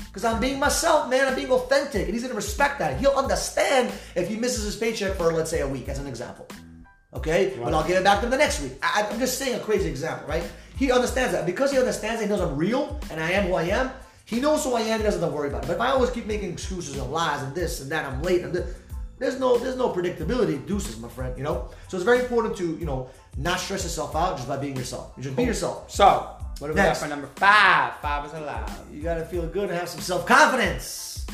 Because 0.06 0.24
I'm 0.24 0.40
being 0.40 0.58
myself, 0.58 1.10
man. 1.10 1.28
I'm 1.28 1.36
being 1.36 1.52
authentic, 1.52 2.06
and 2.06 2.14
he's 2.14 2.22
gonna 2.22 2.34
respect 2.34 2.80
that. 2.80 2.98
He'll 2.98 3.12
understand 3.12 3.92
if 4.16 4.30
he 4.30 4.38
misses 4.38 4.64
his 4.64 4.78
paycheck 4.78 5.18
for 5.18 5.34
let's 5.34 5.50
say 5.50 5.60
a 5.60 5.68
week, 5.68 5.90
as 5.90 6.00
an 6.00 6.08
example. 6.08 6.48
Okay, 7.14 7.58
but 7.62 7.74
I'll 7.74 7.86
give 7.86 7.98
it 7.98 8.06
back 8.06 8.20
to 8.20 8.26
him 8.28 8.32
the 8.32 8.38
next 8.38 8.62
week. 8.62 8.72
I, 8.82 9.06
I'm 9.12 9.20
just 9.20 9.38
saying 9.38 9.60
a 9.60 9.60
crazy 9.60 9.90
example, 9.90 10.30
right? 10.30 10.50
He 10.78 10.94
understands 10.94 11.34
that 11.34 11.46
because 11.46 11.74
he 11.74 11.78
understands 11.78 12.22
that 12.22 12.28
he 12.28 12.32
knows 12.32 12.40
I'm 12.40 12.56
real 12.56 12.98
and 13.12 13.20
I 13.20 13.32
am 13.32 13.48
who 13.48 13.56
I 13.56 13.64
am. 13.64 13.92
He 14.24 14.40
knows 14.40 14.64
who 14.64 14.76
I 14.76 14.82
am. 14.82 15.00
He 15.00 15.04
doesn't 15.04 15.20
have 15.20 15.32
to 15.32 15.36
worry 15.36 15.50
about 15.50 15.66
it. 15.66 15.68
But 15.68 15.74
if 15.74 15.82
I 15.82 15.90
always 15.90 16.10
keep 16.10 16.26
making 16.26 16.54
excuses 16.54 16.96
and 16.96 17.12
lies 17.12 17.44
and 17.44 17.54
this 17.54 17.82
and 17.82 17.92
that, 17.92 18.06
I'm 18.06 18.22
late 18.22 18.44
and 18.44 18.54
this, 18.54 18.78
there's 19.18 19.38
no 19.42 19.58
there's 19.58 19.76
no 19.76 19.90
predictability. 19.90 20.66
Deuces, 20.66 20.98
my 21.02 21.10
friend. 21.10 21.38
You 21.38 21.44
know. 21.44 21.70
So 21.90 21.98
it's 21.98 22.06
very 22.06 22.20
important 22.20 22.56
to 22.58 22.78
you 22.78 22.86
know 22.86 23.10
not 23.38 23.60
stress 23.60 23.84
yourself 23.84 24.16
out 24.16 24.38
just 24.38 24.48
by 24.48 24.58
being 24.58 24.76
yourself. 24.76 25.14
You 25.18 25.24
just 25.24 25.36
be 25.36 25.44
yourself. 25.44 25.90
So 25.90 26.36
what 26.60 26.68
do 26.68 26.74
we 26.74 26.76
got 26.76 26.88
Next. 26.88 27.02
for 27.02 27.08
number 27.08 27.28
five? 27.36 27.96
Five 28.02 28.26
is 28.26 28.34
allowed. 28.34 28.72
You 28.92 29.02
gotta 29.02 29.26
feel 29.26 29.48
good 29.48 29.70
and 29.70 29.78
have 29.80 29.90
some 29.90 30.02
self 30.02 30.26
confidence. 30.26 31.26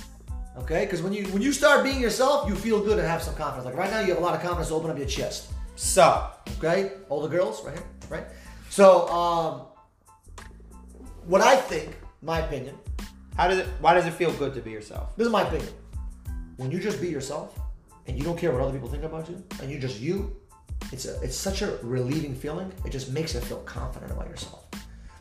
Okay, 0.58 0.86
because 0.86 1.02
when 1.02 1.12
you 1.14 1.26
when 1.28 1.42
you 1.42 1.52
start 1.52 1.84
being 1.84 2.00
yourself, 2.00 2.48
you 2.48 2.56
feel 2.56 2.82
good 2.82 2.98
and 3.00 3.08
have 3.08 3.22
some 3.22 3.36
confidence. 3.36 3.66
Like 3.66 3.76
right 3.76 3.92
now, 3.92 4.00
you 4.00 4.10
have 4.10 4.20
a 4.20 4.22
lot 4.22 4.36
of 4.36 4.42
confidence 4.42 4.70
to 4.70 4.76
open 4.76 4.90
up 4.92 4.98
your 4.98 5.08
chest. 5.08 5.52
So 5.76 6.30
Okay, 6.58 6.92
all 7.10 7.22
the 7.22 7.28
girls 7.28 7.64
right 7.66 7.76
here, 7.76 7.86
right? 8.10 8.24
So, 8.70 9.08
um, 9.10 9.62
what 11.26 11.42
I 11.42 11.56
think, 11.58 11.98
my 12.22 12.40
opinion, 12.40 12.76
how 13.36 13.48
does 13.48 13.60
it? 13.60 13.68
Why 13.82 13.94
does 13.94 14.06
it 14.06 14.14
feel 14.14 14.32
good 14.34 14.54
to 14.54 14.62
be 14.62 14.72
yourself? 14.72 15.16
this 15.18 15.26
is 15.26 15.32
my 15.32 15.42
opinion. 15.42 15.70
When 16.58 16.72
you 16.72 16.80
just 16.80 17.02
be 17.02 17.10
yourself 17.10 17.60
and 18.08 18.18
you 18.18 18.24
don't 18.24 18.38
care 18.38 18.52
what 18.52 18.62
other 18.62 18.72
people 18.72 18.88
think 18.88 19.04
about 19.04 19.30
you, 19.30 19.44
and 19.62 19.70
you're 19.70 19.82
just 19.82 20.00
you, 20.00 20.34
it's 20.92 21.06
a 21.06 21.20
it's 21.22 21.36
such 21.36 21.62
a 21.62 21.78
relieving 21.82 22.36
feeling. 22.36 22.72
It 22.86 22.92
just 22.92 23.12
makes 23.12 23.34
you 23.34 23.40
feel 23.42 23.60
confident 23.60 24.12
about 24.12 24.30
yourself. 24.30 24.66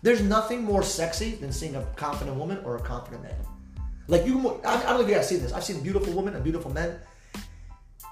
There's 0.03 0.21
nothing 0.21 0.63
more 0.63 0.83
sexy 0.83 1.37
than 1.37 1.53
seeing 1.53 1.77
a 1.77 1.83
confident 1.97 2.37
woman 2.37 2.59
or 2.65 2.77
a 2.77 2.81
confident 2.81 3.23
man. 3.23 3.37
Like 4.07 4.27
you, 4.27 4.61
I 4.65 4.75
I 4.75 4.83
don't 4.83 4.99
know 4.99 5.01
if 5.01 5.09
you 5.09 5.15
guys 5.15 5.29
see 5.29 5.37
this. 5.37 5.53
I've 5.53 5.65
seen 5.65 5.81
beautiful 5.81 6.13
women 6.13 6.35
and 6.35 6.45
beautiful 6.45 6.71
men, 6.71 6.99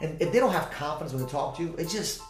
and 0.00 0.20
if 0.20 0.32
they 0.32 0.40
don't 0.40 0.52
have 0.52 0.70
confidence 0.70 1.12
when 1.12 1.22
they 1.24 1.30
talk 1.30 1.56
to 1.58 1.62
you, 1.62 1.74
it 1.76 1.88
just 1.88 2.22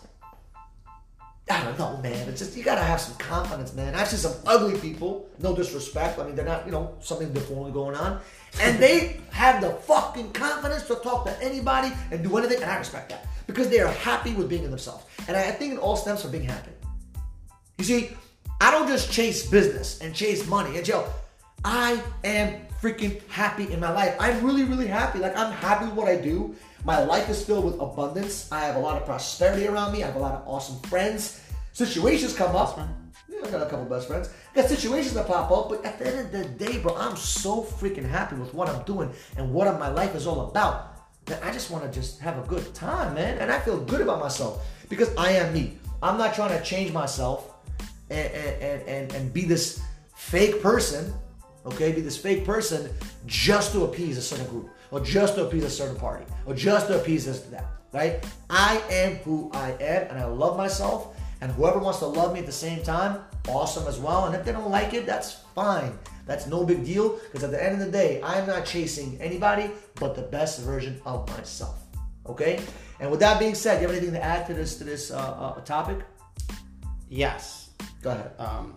I 1.49 1.63
don't 1.65 1.79
know, 1.79 1.97
man. 1.99 2.29
It's 2.29 2.41
just 2.41 2.57
you 2.57 2.65
gotta 2.65 2.83
have 2.83 3.01
some 3.01 3.17
confidence, 3.19 3.73
man. 3.75 3.95
I've 3.95 4.09
seen 4.09 4.19
some 4.19 4.35
ugly 4.47 4.79
people, 4.81 5.29
no 5.39 5.55
disrespect. 5.55 6.19
I 6.19 6.25
mean, 6.25 6.35
they're 6.35 6.45
not, 6.45 6.67
you 6.67 6.73
know, 6.73 6.97
something 7.01 7.33
different 7.33 7.73
going 7.73 7.95
on, 7.95 8.21
and 8.61 8.79
they 8.79 9.21
have 9.31 9.61
the 9.61 9.71
fucking 9.71 10.33
confidence 10.33 10.87
to 10.89 10.97
talk 10.97 11.25
to 11.27 11.43
anybody 11.43 11.93
and 12.11 12.23
do 12.23 12.37
anything, 12.37 12.63
and 12.63 12.71
I 12.71 12.79
respect 12.79 13.11
that 13.11 13.27
because 13.47 13.69
they 13.69 13.81
are 13.81 13.93
happy 13.93 14.33
with 14.35 14.49
being 14.49 14.65
in 14.65 14.71
themselves. 14.71 15.05
And 15.29 15.37
I 15.37 15.51
think 15.51 15.75
it 15.75 15.79
all 15.79 15.97
stems 15.97 16.23
from 16.23 16.31
being 16.31 16.45
happy. 16.45 16.73
You 17.79 17.85
see, 17.85 18.11
I 18.61 18.71
don't 18.71 18.89
just 18.89 19.11
chase 19.11 19.47
business 19.47 20.01
and 20.01 20.15
chase 20.15 20.47
money 20.47 20.77
and 20.77 20.87
yo, 20.87 21.05
I 21.65 22.03
am 22.25 22.55
freaking 22.81 23.27
happy 23.29 23.73
in 23.73 23.81
my 23.81 23.91
life. 23.93 24.17
I'm 24.19 24.45
really, 24.45 24.65
really 24.65 24.87
happy. 24.87 25.19
Like 25.19 25.37
I'm 25.37 25.53
happy 25.53 25.87
with 25.87 25.95
what 25.95 26.09
I 26.09 26.17
do. 26.17 26.55
My 26.85 27.03
life 27.05 27.29
is 27.29 27.45
filled 27.45 27.65
with 27.65 27.81
abundance. 27.81 28.51
I 28.51 28.61
have 28.65 28.77
a 28.77 28.81
lot 28.81 28.97
of 29.01 29.07
prosperity 29.07 29.69
around 29.69 29.93
me. 29.93 30.03
I 30.03 30.07
have 30.07 30.17
a 30.17 30.19
lot 30.19 30.35
of 30.35 30.47
awesome 30.47 30.81
friends. 30.89 31.41
Situations 31.73 32.35
come 32.35 32.57
up. 32.57 32.79
Yeah, 33.29 33.39
I 33.45 33.51
got 33.51 33.63
a 33.63 33.71
couple 33.71 33.85
best 33.85 34.09
friends. 34.09 34.31
Got 34.55 34.69
situations 34.69 35.15
that 35.15 35.27
pop 35.27 35.51
up, 35.51 35.69
but 35.69 35.85
at 35.85 35.99
the 35.99 36.07
end 36.07 36.19
of 36.27 36.33
the 36.33 36.45
day, 36.45 36.79
bro, 36.79 36.97
I'm 36.97 37.17
so 37.17 37.63
freaking 37.63 38.09
happy 38.09 38.37
with 38.37 38.53
what 38.53 38.69
I'm 38.69 38.83
doing 38.85 39.13
and 39.37 39.53
what 39.53 39.67
my 39.79 39.89
life 39.89 40.15
is 40.15 40.27
all 40.27 40.51
about 40.51 40.92
that 41.27 41.43
I 41.45 41.53
just 41.53 41.71
want 41.71 41.85
to 41.85 41.91
just 41.91 42.21
have 42.21 42.39
a 42.39 42.47
good 42.49 42.75
time, 42.75 43.15
man. 43.15 43.39
And 43.39 43.51
I 43.51 43.59
feel 43.61 43.79
good 43.79 44.01
about 44.01 44.21
myself 44.21 44.67
because 44.89 45.15
I 45.17 45.33
am 45.33 45.53
me. 45.53 45.79
I'm 46.03 46.19
not 46.19 46.35
trying 46.35 46.57
to 46.59 46.65
change 46.65 46.93
myself 46.93 47.55
and 48.11 48.33
and, 48.33 48.83
and, 48.89 49.13
and 49.13 49.33
be 49.33 49.45
this 49.45 49.81
fake 50.17 50.63
person, 50.63 51.13
okay? 51.67 51.93
Be 51.93 52.01
this 52.01 52.17
fake 52.17 52.45
person 52.45 52.91
just 53.27 53.73
to 53.73 53.85
appease 53.85 54.19
a 54.19 54.23
certain 54.23 54.47
group 54.47 54.71
or 54.91 55.01
just 55.01 55.37
to 55.37 55.47
appease 55.47 55.65
a 55.65 55.71
certain 55.71 55.97
party 55.97 56.27
or 56.47 56.55
just 56.55 56.89
to 56.89 57.01
appease 57.01 57.25
this 57.25 57.41
that, 57.43 57.67
right? 57.93 58.25
I 58.51 58.83
am 58.91 59.17
who 59.17 59.51
I 59.55 59.71
am 59.81 60.09
and 60.11 60.19
I 60.19 60.25
love 60.25 60.57
myself 60.57 61.15
And 61.43 61.51
whoever 61.51 61.81
wants 61.81 61.99
to 61.99 62.07
love 62.07 62.33
me 62.33 62.39
at 62.39 62.47
the 62.47 62.53
same 62.53 62.85
time, 62.85 63.19
awesome 63.49 63.89
as 63.89 63.99
well. 63.99 64.27
And 64.27 64.35
if 64.37 64.45
they 64.45 64.53
don't 64.53 64.71
like 64.71 64.95
it, 64.95 65.07
that's 65.07 65.43
fine. 65.57 65.99
That's 66.27 66.47
no 66.47 66.65
big 66.65 66.85
deal 66.85 67.19
because 67.33 67.45
at 67.45 67.51
the 67.51 67.63
end 67.63 67.81
of 67.81 67.87
the 67.87 67.91
day, 67.91 68.21
I'm 68.23 68.47
not 68.47 68.65
chasing 68.65 69.19
anybody 69.21 69.71
but 69.97 70.15
the 70.15 70.23
best 70.23 70.61
version 70.61 71.01
of 71.05 71.29
myself. 71.29 71.81
Okay? 72.27 72.61
And 73.01 73.11
with 73.11 73.21
that 73.21 73.39
being 73.39 73.55
said, 73.55 73.77
do 73.77 73.83
you 73.83 73.89
have 73.89 73.97
anything 73.97 74.15
to 74.15 74.23
add 74.23 74.47
to 74.47 74.55
this 74.55 74.79
to 74.79 74.85
this 74.85 75.11
uh, 75.11 75.17
uh, 75.17 75.61
topic? 75.63 75.99
Yes. 77.09 77.71
Go 78.03 78.11
ahead. 78.11 78.33
Um, 78.39 78.75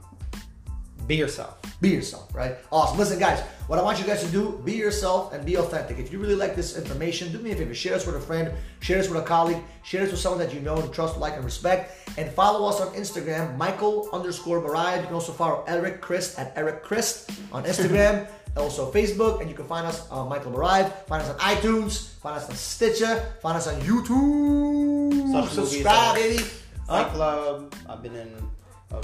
be 1.08 1.16
yourself. 1.16 1.65
Be 1.82 1.90
yourself, 1.90 2.34
right? 2.34 2.56
Awesome. 2.72 2.98
Listen, 2.98 3.20
guys, 3.20 3.42
what 3.68 3.80
I 3.80 3.82
want 3.82 4.00
you 4.00 4.06
guys 4.06 4.24
to 4.24 4.30
do, 4.32 4.62
be 4.64 4.74
yourself 4.74 5.34
and 5.34 5.46
be 5.46 5.56
authentic. 5.58 6.00
If 6.00 6.12
you 6.12 6.20
really 6.20 6.36
like 6.36 6.56
this 6.56 6.78
information, 6.78 7.32
do 7.32 7.40
me 7.40 7.52
a 7.52 7.56
favor, 7.56 7.74
share 7.74 7.94
this 7.94 8.06
with 8.06 8.16
a 8.16 8.22
friend, 8.22 8.52
share 8.80 8.98
this 8.98 9.10
with 9.10 9.22
a 9.22 9.26
colleague, 9.26 9.62
share 9.84 10.04
this 10.04 10.12
with 10.12 10.22
someone 10.22 10.40
that 10.40 10.54
you 10.54 10.62
know 10.62 10.78
and 10.78 10.94
trust, 10.94 11.18
like, 11.18 11.34
and 11.34 11.44
respect. 11.44 12.10
And 12.18 12.32
follow 12.32 12.68
us 12.70 12.80
on 12.80 12.94
Instagram, 12.96 13.58
Michael 13.58 14.10
underscore 14.14 14.62
Mariah. 14.62 15.02
You 15.02 15.06
can 15.08 15.16
also 15.16 15.34
follow 15.34 15.66
Eric 15.68 16.00
Christ 16.00 16.40
at 16.40 16.54
Eric 16.56 16.82
Christ 16.82 17.30
on 17.52 17.66
Instagram. 17.66 18.28
also 18.58 18.92
Facebook, 18.92 19.42
and 19.42 19.50
you 19.50 19.56
can 19.56 19.66
find 19.66 19.86
us 19.86 20.10
on 20.10 20.30
Michael 20.30 20.52
Mariah. 20.52 20.90
Find 21.08 21.22
us 21.22 21.30
on 21.30 21.38
iTunes, 21.40 22.16
find 22.20 22.38
us 22.38 22.50
on 22.50 22.56
Stitcher, 22.56 23.34
find 23.42 23.58
us 23.58 23.68
on 23.68 23.80
YouTube. 23.82 25.50
Subscribe, 25.50 26.16
movies 26.16 26.38
baby. 26.38 26.50
Fight? 26.88 27.08
Club. 27.12 27.76
I've 27.90 28.02
been 28.02 28.16
in. 28.16 28.50
Oh, 28.92 29.02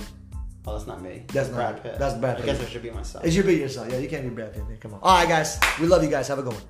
oh, 0.65 0.73
that's 0.73 0.87
not 0.87 1.01
me. 1.01 1.23
That's 1.27 1.49
not 1.49 1.55
Brad 1.55 1.75
you. 1.77 1.81
Pitt. 1.83 1.99
That's 1.99 2.15
Brad 2.15 2.37
Pitt. 2.37 2.43
I 2.43 2.47
guess. 2.53 2.61
I 2.61 2.65
should 2.69 2.83
be 2.83 2.91
myself. 2.91 3.25
It's 3.25 3.35
your 3.35 3.45
be 3.45 3.55
yourself. 3.55 3.89
Yeah, 3.91 3.99
you 3.99 4.09
can't 4.09 4.23
be 4.23 4.29
Brad 4.29 4.53
Pitt. 4.53 4.67
man. 4.67 4.77
Come 4.77 4.93
on. 4.95 4.99
All 5.01 5.17
right, 5.17 5.27
guys. 5.27 5.59
We 5.79 5.87
love 5.87 6.03
you 6.03 6.09
guys. 6.09 6.27
Have 6.27 6.39
a 6.39 6.43
good 6.43 6.53
one. 6.53 6.63